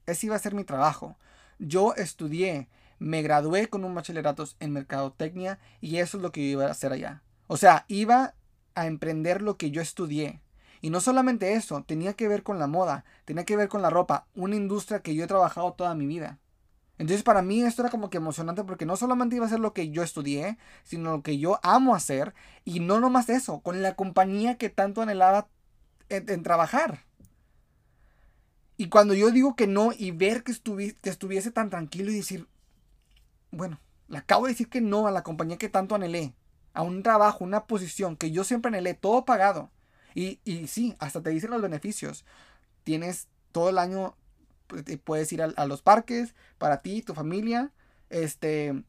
[0.06, 1.16] ese iba a ser mi trabajo.
[1.60, 2.68] Yo estudié
[2.98, 6.92] me gradué con un bachillerato en mercadotecnia y eso es lo que iba a hacer
[6.92, 7.22] allá.
[7.46, 8.34] O sea, iba
[8.74, 10.40] a emprender lo que yo estudié.
[10.80, 13.90] Y no solamente eso, tenía que ver con la moda, tenía que ver con la
[13.90, 16.38] ropa, una industria que yo he trabajado toda mi vida.
[16.98, 19.72] Entonces para mí esto era como que emocionante porque no solamente iba a ser lo
[19.72, 23.94] que yo estudié, sino lo que yo amo hacer y no nomás eso, con la
[23.94, 25.48] compañía que tanto anhelaba
[26.08, 27.04] en, trabajar.
[28.76, 30.52] Y cuando yo digo que no y ver que,
[31.00, 32.48] que estuviese tan tranquilo y decir,
[33.52, 36.34] bueno, le acabo de decir que no a la compañía que tanto anhelé,
[36.74, 39.70] a un trabajo, una posición que yo siempre anhelé, todo pagado.
[40.18, 42.24] Y, y sí, hasta te dicen los beneficios.
[42.84, 44.16] Tienes todo el año,
[44.66, 47.70] pues, puedes ir a, los parques para ti, tu familia.
[48.10, 48.82] Este,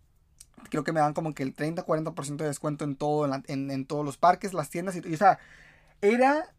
[0.70, 4.04] creo que me dan como que el 30-40% de descuento en todo, en, en, todos
[4.04, 4.96] los parques, las tiendas.
[4.96, 5.40] Y, y, o sea,
[6.02, 6.56] era,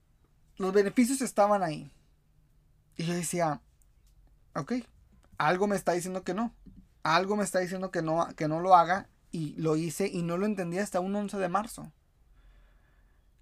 [0.57, 1.91] los beneficios estaban ahí.
[2.97, 3.61] Y yo decía,
[4.55, 4.75] ok,
[5.39, 6.55] algo me está diciendo que no
[7.03, 10.37] algo me está diciendo que no, que no lo haga y lo hice y no
[10.37, 11.93] lo entendí hasta un 11 de marzo.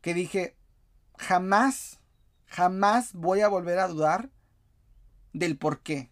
[0.01, 0.57] Que dije,
[1.19, 2.01] jamás,
[2.47, 4.31] jamás voy a volver a dudar
[5.33, 6.11] del por qué.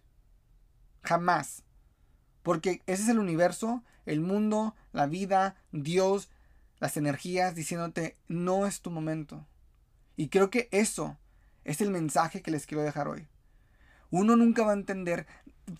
[1.01, 1.63] Jamás.
[2.43, 6.29] Porque ese es el universo, el mundo, la vida, Dios,
[6.79, 9.45] las energías diciéndote, no es tu momento.
[10.15, 11.17] Y creo que eso
[11.63, 13.27] es el mensaje que les quiero dejar hoy.
[14.09, 15.27] Uno nunca va a entender.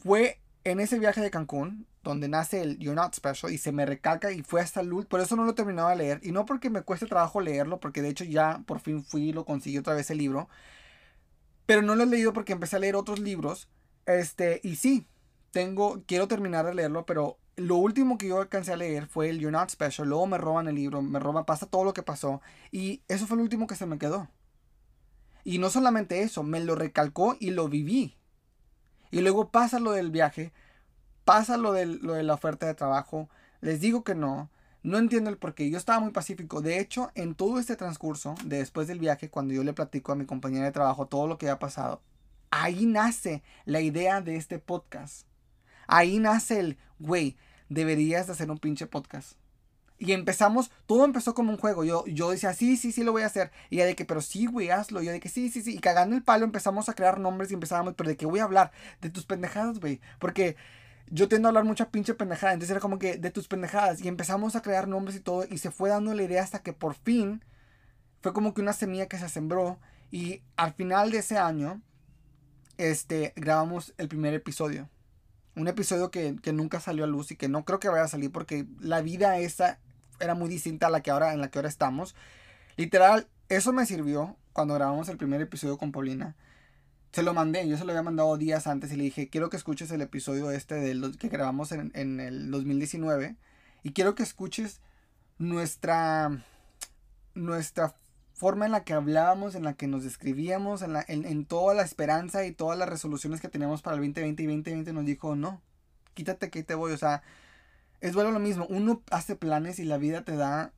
[0.03, 3.85] Fue en ese viaje de Cancún, donde nace el You're Not Special, y se me
[3.85, 6.45] recalca y fue hasta el último, por eso no lo terminaba de leer, y no
[6.45, 9.77] porque me cueste trabajo leerlo, porque de hecho ya por fin fui y lo conseguí
[9.77, 10.49] otra vez el libro,
[11.65, 13.69] pero no lo he leído porque empecé a leer otros libros,
[14.05, 15.07] este, y sí,
[15.51, 19.39] tengo, quiero terminar de leerlo, pero lo último que yo alcancé a leer fue el
[19.39, 22.41] You're Not Special, luego me roban el libro, me roban, pasa todo lo que pasó,
[22.71, 24.29] y eso fue lo último que se me quedó.
[25.43, 28.17] Y no solamente eso, me lo recalcó y lo viví.
[29.11, 30.51] Y luego pasa lo del viaje,
[31.27, 34.49] pasa lo, lo de la oferta de trabajo, les digo que no,
[34.81, 35.69] no entiendo el por qué.
[35.69, 36.61] Yo estaba muy pacífico.
[36.61, 40.15] De hecho, en todo este transcurso, de después del viaje, cuando yo le platico a
[40.15, 42.01] mi compañera de trabajo todo lo que ha pasado,
[42.49, 45.27] ahí nace la idea de este podcast.
[45.85, 47.35] Ahí nace el, güey,
[47.67, 49.33] deberías de hacer un pinche podcast.
[49.99, 51.83] Y empezamos, todo empezó como un juego.
[51.83, 53.51] Yo, yo decía, sí, sí, sí, lo voy a hacer.
[53.69, 55.01] Y ella de que, pero sí, güey, hazlo.
[55.01, 55.75] Y yo de que, sí, sí, sí.
[55.75, 58.45] Y cagando el palo empezamos a crear nombres y empezábamos, pero de qué voy a
[58.45, 58.71] hablar?
[59.01, 59.99] De tus pendejadas, güey.
[60.19, 60.55] Porque
[61.09, 62.53] yo tiendo a hablar mucha pinche pendejada.
[62.53, 64.01] Entonces era como que de tus pendejadas.
[64.01, 65.45] Y empezamos a crear nombres y todo.
[65.49, 67.43] Y se fue dando la idea hasta que por fin
[68.21, 69.79] fue como que una semilla que se sembró.
[70.11, 71.81] Y al final de ese año,
[72.77, 74.89] este, grabamos el primer episodio.
[75.55, 78.07] Un episodio que, que, nunca salió a luz y que no creo que vaya a
[78.07, 79.79] salir porque la vida esa
[80.19, 82.15] era muy distinta a la que ahora, en la que ahora estamos.
[82.75, 86.35] Literal, eso me sirvió cuando grabamos el primer episodio con Paulina.
[87.17, 89.57] Se lo mandé, yo se lo había mandado días antes y le dije, quiero que
[89.57, 93.35] escuches el episodio este del, que grabamos en, en el 2019
[93.81, 94.81] y quiero que escuches
[95.39, 96.45] nuestra,
[97.33, 97.95] nuestra
[98.33, 101.73] forma en la que hablábamos, en la que nos describíamos, en, la, en, en, toda
[101.73, 105.35] la esperanza y todas las resoluciones que teníamos para el 2020 y 2020 nos dijo,
[105.35, 105.59] no,
[106.13, 107.23] quítate que te voy, o sea,
[107.99, 110.71] es bueno lo mismo, uno hace planes y la vida te da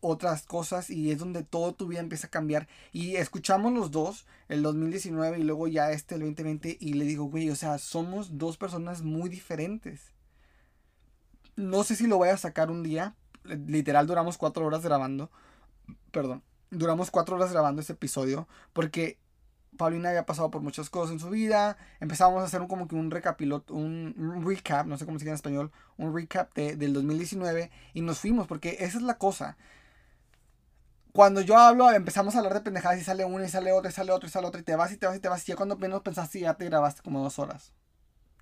[0.00, 2.68] otras cosas y es donde todo tu vida empieza a cambiar.
[2.92, 7.24] Y escuchamos los dos, el 2019 y luego ya este, el 2020, y le digo,
[7.24, 10.12] güey, o sea, somos dos personas muy diferentes.
[11.56, 15.30] No sé si lo voy a sacar un día, literal duramos cuatro horas grabando,
[16.12, 19.18] perdón, duramos cuatro horas grabando este episodio, porque
[19.76, 21.76] Paulina había pasado por muchas cosas en su vida.
[22.00, 25.30] Empezamos a hacer un, como que un recapilot, un, recap, no sé cómo se dice
[25.30, 29.56] en español, un recap de, del 2019 y nos fuimos porque esa es la cosa.
[31.12, 33.92] Cuando yo hablo, empezamos a hablar de pendejadas y sale una y sale otra y
[33.92, 35.48] sale otra y sale otra y te vas y te vas y te vas.
[35.48, 37.72] Y ya cuando menos pensaste ya te grabaste como dos horas.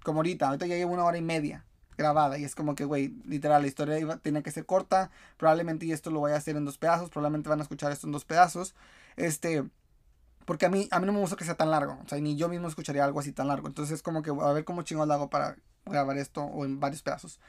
[0.03, 1.64] Como ahorita, ahorita ya llevo una hora y media
[1.97, 5.11] grabada y es como que, güey, literal, la historia iba, tiene que ser corta.
[5.37, 8.07] Probablemente y esto lo voy a hacer en dos pedazos, probablemente van a escuchar esto
[8.07, 8.75] en dos pedazos.
[9.17, 9.64] Este
[10.47, 11.99] porque a mí, a mí no me gusta que sea tan largo.
[12.05, 13.67] O sea, ni yo mismo escucharía algo así tan largo.
[13.67, 16.81] Entonces es como que a ver cómo chingón lo hago para grabar esto o en
[16.81, 17.41] varios pedazos.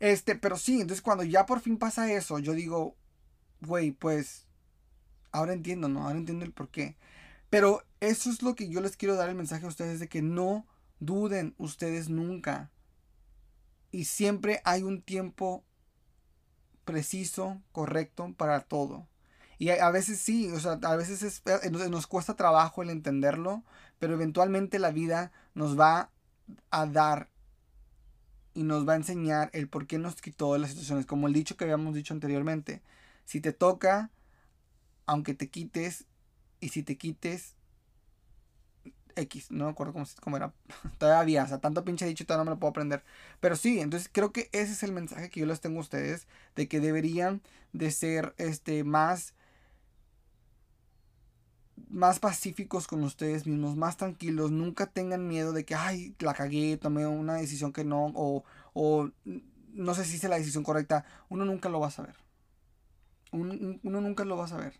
[0.00, 2.96] Este, pero sí, entonces cuando ya por fin pasa eso, yo digo,
[3.60, 4.48] güey, pues
[5.32, 6.04] Ahora entiendo, ¿no?
[6.04, 6.96] Ahora entiendo el por qué.
[7.50, 10.22] Pero eso es lo que yo les quiero dar el mensaje a ustedes de que
[10.22, 10.66] no
[11.00, 12.70] duden ustedes nunca.
[13.90, 15.64] Y siempre hay un tiempo
[16.84, 19.08] preciso, correcto para todo.
[19.58, 23.62] Y a, veces sí, o sea, a veces eh, nos cuesta trabajo el entenderlo,
[23.98, 26.10] pero eventualmente la vida nos va
[26.70, 27.28] a dar
[28.54, 31.06] y nos va a enseñar el por qué nos quitó las situaciones.
[31.06, 32.82] Como el dicho que habíamos dicho anteriormente.
[33.24, 34.10] Si te toca,
[35.06, 36.06] aunque te quites,
[36.60, 37.54] y si te quites,
[39.16, 40.52] X, no me acuerdo cómo, era.
[40.98, 43.04] Todavía o sea, tanto pinche dicho, todavía no me lo puedo aprender.
[43.40, 46.26] Pero sí, entonces creo que ese es el mensaje que yo les tengo a ustedes,
[46.56, 47.42] de que deberían
[47.72, 49.34] de ser este, más
[51.88, 56.76] más pacíficos con ustedes mismos, más tranquilos, nunca tengan miedo de que, ay, la cagué,
[56.78, 59.10] tomé una decisión que no, o, o
[59.74, 62.14] no sé si hice la decisión correcta, uno nunca lo va a saber.
[63.30, 64.74] Uno, uno nunca lo va a saber.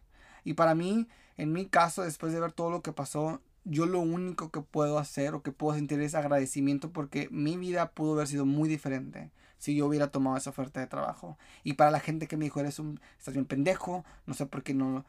[0.45, 4.01] Y para mí, en mi caso, después de ver todo lo que pasó, yo lo
[4.01, 8.27] único que puedo hacer o que puedo sentir es agradecimiento porque mi vida pudo haber
[8.27, 11.39] sido muy diferente si yo hubiera tomado esa oferta de trabajo.
[11.63, 14.65] Y para la gente que me dijo, eres un, estás bien pendejo, no sé por
[14.65, 15.05] qué no.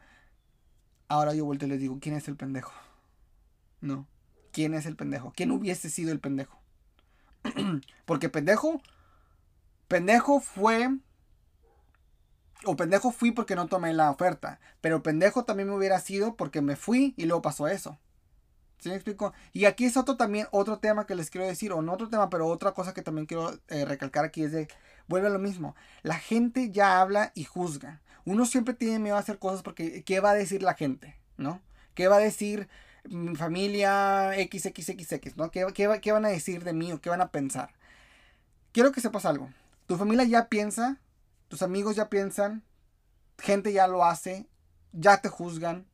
[1.08, 2.72] Ahora yo vuelto y les digo, ¿quién es el pendejo?
[3.80, 4.06] No.
[4.52, 5.32] ¿Quién es el pendejo?
[5.34, 6.60] ¿Quién hubiese sido el pendejo?
[8.06, 8.80] porque pendejo,
[9.88, 10.88] pendejo fue
[12.66, 16.60] o pendejo fui porque no tomé la oferta, pero pendejo también me hubiera sido porque
[16.60, 17.98] me fui y luego pasó eso.
[18.78, 19.32] ¿Sí me explico?
[19.52, 22.28] Y aquí es otro también, otro tema que les quiero decir, o no otro tema,
[22.28, 24.68] pero otra cosa que también quiero eh, recalcar aquí es de,
[25.08, 28.02] vuelve a lo mismo, la gente ya habla y juzga.
[28.26, 31.16] Uno siempre tiene miedo a hacer cosas porque, ¿qué va a decir la gente?
[31.36, 31.62] ¿No?
[31.94, 32.68] ¿Qué va a decir
[33.04, 35.36] mi familia XXXX?
[35.36, 35.50] ¿No?
[35.50, 37.70] ¿Qué, qué, qué van a decir de mí o qué van a pensar?
[38.72, 39.50] Quiero que sepas algo.
[39.86, 40.98] Tu familia ya piensa,
[41.54, 42.64] tus amigos ya piensan,
[43.38, 44.48] gente ya lo hace,
[44.90, 45.86] ya te juzgan.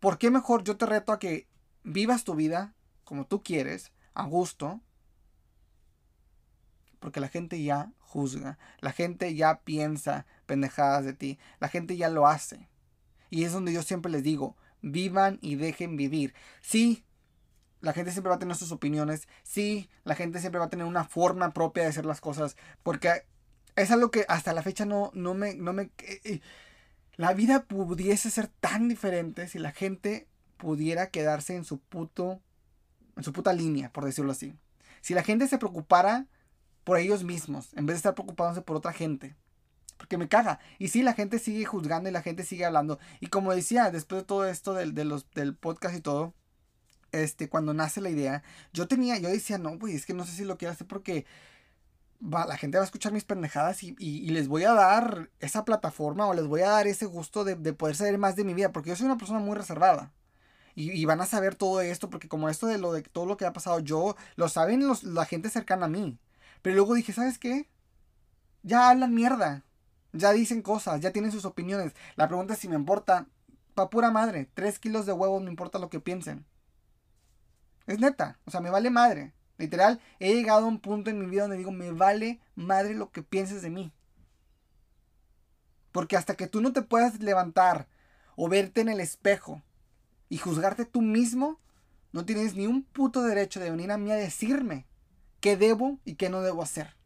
[0.00, 1.48] ¿Por qué mejor yo te reto a que
[1.82, 4.82] vivas tu vida como tú quieres, a gusto,
[6.98, 12.10] porque la gente ya juzga, la gente ya piensa pendejadas de ti, la gente ya
[12.10, 12.68] lo hace.
[13.30, 16.34] Y es donde yo siempre les digo, vivan y dejen vivir.
[16.60, 17.06] Sí,
[17.80, 20.84] la gente siempre va a tener sus opiniones, sí, la gente siempre va a tener
[20.84, 23.24] una forma propia de hacer las cosas, porque
[23.76, 25.54] es algo que hasta la fecha no, no me...
[25.54, 26.40] No me eh, eh,
[27.16, 32.40] la vida pudiese ser tan diferente si la gente pudiera quedarse en su puto,
[33.16, 34.54] en su puta línea, por decirlo así.
[35.02, 36.26] Si la gente se preocupara
[36.84, 39.36] por ellos mismos, en vez de estar preocupándose por otra gente.
[39.98, 40.60] Porque me caga.
[40.78, 42.98] Y sí, la gente sigue juzgando y la gente sigue hablando.
[43.20, 46.32] Y como decía, después de todo esto del, de los, del podcast y todo,
[47.12, 48.42] este, cuando nace la idea,
[48.72, 51.26] yo tenía, yo decía, no, pues es que no sé si lo quiero hacer porque
[52.20, 55.64] va, la gente va a escuchar mis pendejadas y, y, les voy a dar esa
[55.64, 58.54] plataforma o les voy a dar ese gusto de, de poder saber más de mi
[58.54, 58.72] vida.
[58.72, 60.12] Porque yo soy una persona muy reservada.
[60.74, 63.44] Y, van a saber todo esto, porque como esto de lo de todo lo que
[63.44, 66.18] ha pasado, yo lo saben los, la gente cercana a mí.
[66.62, 67.68] Pero luego dije, ¿sabes qué?
[68.62, 69.64] Ya hablan mierda.
[70.12, 71.92] Ya dicen cosas, ya tienen sus opiniones.
[72.16, 73.26] La pregunta es si me importa.
[73.74, 74.48] Pa' pura madre.
[74.54, 76.46] Tres kilos de huevos, no importa lo que piensen.
[77.86, 78.38] Es neta.
[78.44, 79.34] O sea, me vale madre.
[79.60, 83.10] Literal, he llegado a un punto en mi vida donde digo, me vale madre lo
[83.10, 83.92] que pienses de mí.
[85.92, 87.86] Porque hasta que tú no te puedas levantar
[88.36, 89.62] o verte en el espejo
[90.30, 91.60] y juzgarte tú mismo,
[92.12, 94.86] no tienes ni un puto derecho de venir a mí a decirme
[95.40, 96.96] qué debo y qué no debo hacer.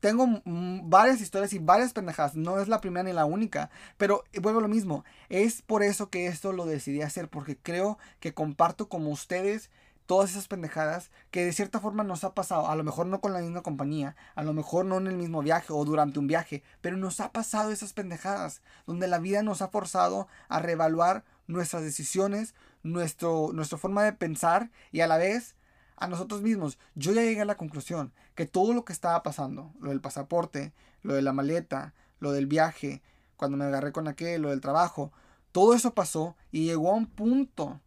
[0.00, 4.58] Tengo varias historias y varias pendejadas, no es la primera ni la única, pero vuelvo
[4.58, 8.88] a lo mismo, es por eso que esto lo decidí hacer, porque creo que comparto
[8.88, 9.70] como ustedes
[10.12, 13.32] todas esas pendejadas que de cierta forma nos ha pasado, a lo mejor no con
[13.32, 16.62] la misma compañía, a lo mejor no en el mismo viaje o durante un viaje,
[16.82, 21.82] pero nos ha pasado esas pendejadas, donde la vida nos ha forzado a reevaluar nuestras
[21.82, 25.56] decisiones, nuestro, nuestra forma de pensar y a la vez
[25.96, 26.78] a nosotros mismos.
[26.94, 30.74] Yo ya llegué a la conclusión que todo lo que estaba pasando, lo del pasaporte,
[31.00, 33.00] lo de la maleta, lo del viaje,
[33.38, 35.10] cuando me agarré con aquel, lo del trabajo,
[35.52, 37.80] todo eso pasó y llegó a un punto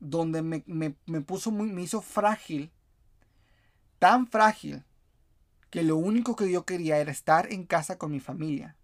[0.00, 2.70] donde me, me puso muy, me hizo frágil,
[3.98, 4.84] tan frágil,
[5.70, 8.76] que lo único que yo quería era estar en casa con mi familia.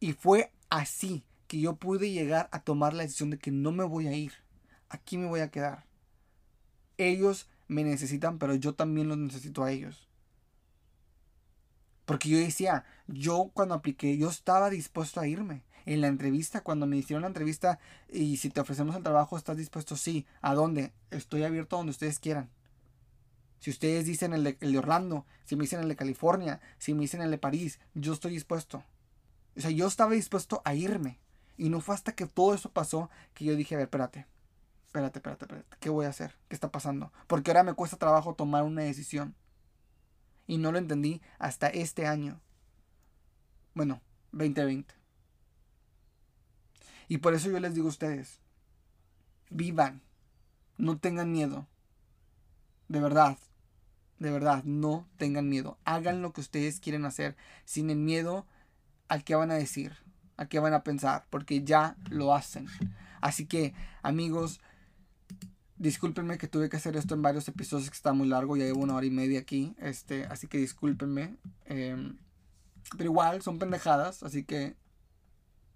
[0.00, 3.84] Y fue así que yo pude llegar a tomar la decisión de que no me
[3.84, 4.32] voy a ir
[4.88, 5.84] aquí me voy a quedar.
[6.96, 10.08] Ellos me necesitan, pero yo también los necesito a ellos.
[12.04, 15.64] Porque yo decía, yo cuando apliqué, yo estaba dispuesto a irme.
[15.88, 17.78] En la entrevista, cuando me hicieron la entrevista,
[18.10, 19.96] y si te ofrecemos el trabajo, ¿estás dispuesto?
[19.96, 20.26] Sí.
[20.42, 20.92] ¿A dónde?
[21.10, 22.50] Estoy abierto a donde ustedes quieran.
[23.58, 26.92] Si ustedes dicen el de, el de Orlando, si me dicen el de California, si
[26.92, 28.84] me dicen el de París, yo estoy dispuesto.
[29.56, 31.20] O sea, yo estaba dispuesto a irme.
[31.56, 34.26] Y no fue hasta que todo eso pasó que yo dije, a ver, espérate,
[34.88, 36.36] espérate, espérate, espérate, ¿qué voy a hacer?
[36.48, 37.14] ¿Qué está pasando?
[37.26, 39.34] Porque ahora me cuesta trabajo tomar una decisión.
[40.46, 42.42] Y no lo entendí hasta este año.
[43.72, 44.97] Bueno, 2020.
[47.08, 48.40] Y por eso yo les digo a ustedes,
[49.50, 50.02] vivan,
[50.76, 51.66] no tengan miedo.
[52.88, 53.38] De verdad,
[54.18, 55.78] de verdad, no tengan miedo.
[55.84, 58.46] Hagan lo que ustedes quieren hacer sin el miedo
[59.08, 59.96] al que van a decir,
[60.36, 62.66] al que van a pensar, porque ya lo hacen.
[63.20, 64.60] Así que, amigos,
[65.76, 68.80] discúlpenme que tuve que hacer esto en varios episodios que está muy largo, ya llevo
[68.80, 71.36] una hora y media aquí, este, así que discúlpenme.
[71.66, 72.18] Em,
[72.96, 74.76] pero igual, son pendejadas, así que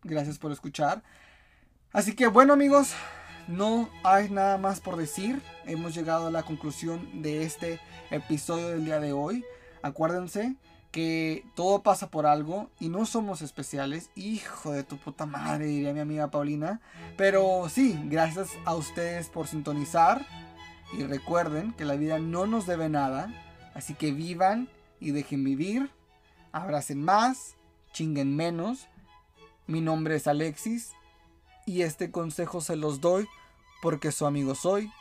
[0.03, 1.03] gracias por escuchar.
[1.93, 2.95] Así que bueno amigos,
[3.49, 5.43] no hay nada más por decir.
[5.67, 7.81] Hemos llegado a la conclusión de este
[8.11, 9.45] episodio del día de hoy.
[9.83, 10.57] Acuérdense
[10.91, 14.09] que todo pasa por algo y no somos especiales.
[14.15, 16.81] Hijo de tu puta madre, diría mi amiga Paulina.
[17.19, 20.25] Pero sí, gracias a ustedes por sintonizar.
[20.95, 23.29] Y recuerden que la vida no nos debe nada.
[23.75, 24.67] Así que vivan
[24.99, 25.91] y dejen vivir.
[26.53, 27.55] Abracen más,
[27.93, 28.89] chinguen menos.
[29.67, 30.95] Mi nombre es Alexis
[31.73, 33.27] y este consejo se los doy
[33.81, 34.93] porque su amigo soy.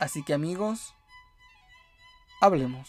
[0.00, 0.94] Así que amigos,
[2.40, 2.88] hablemos.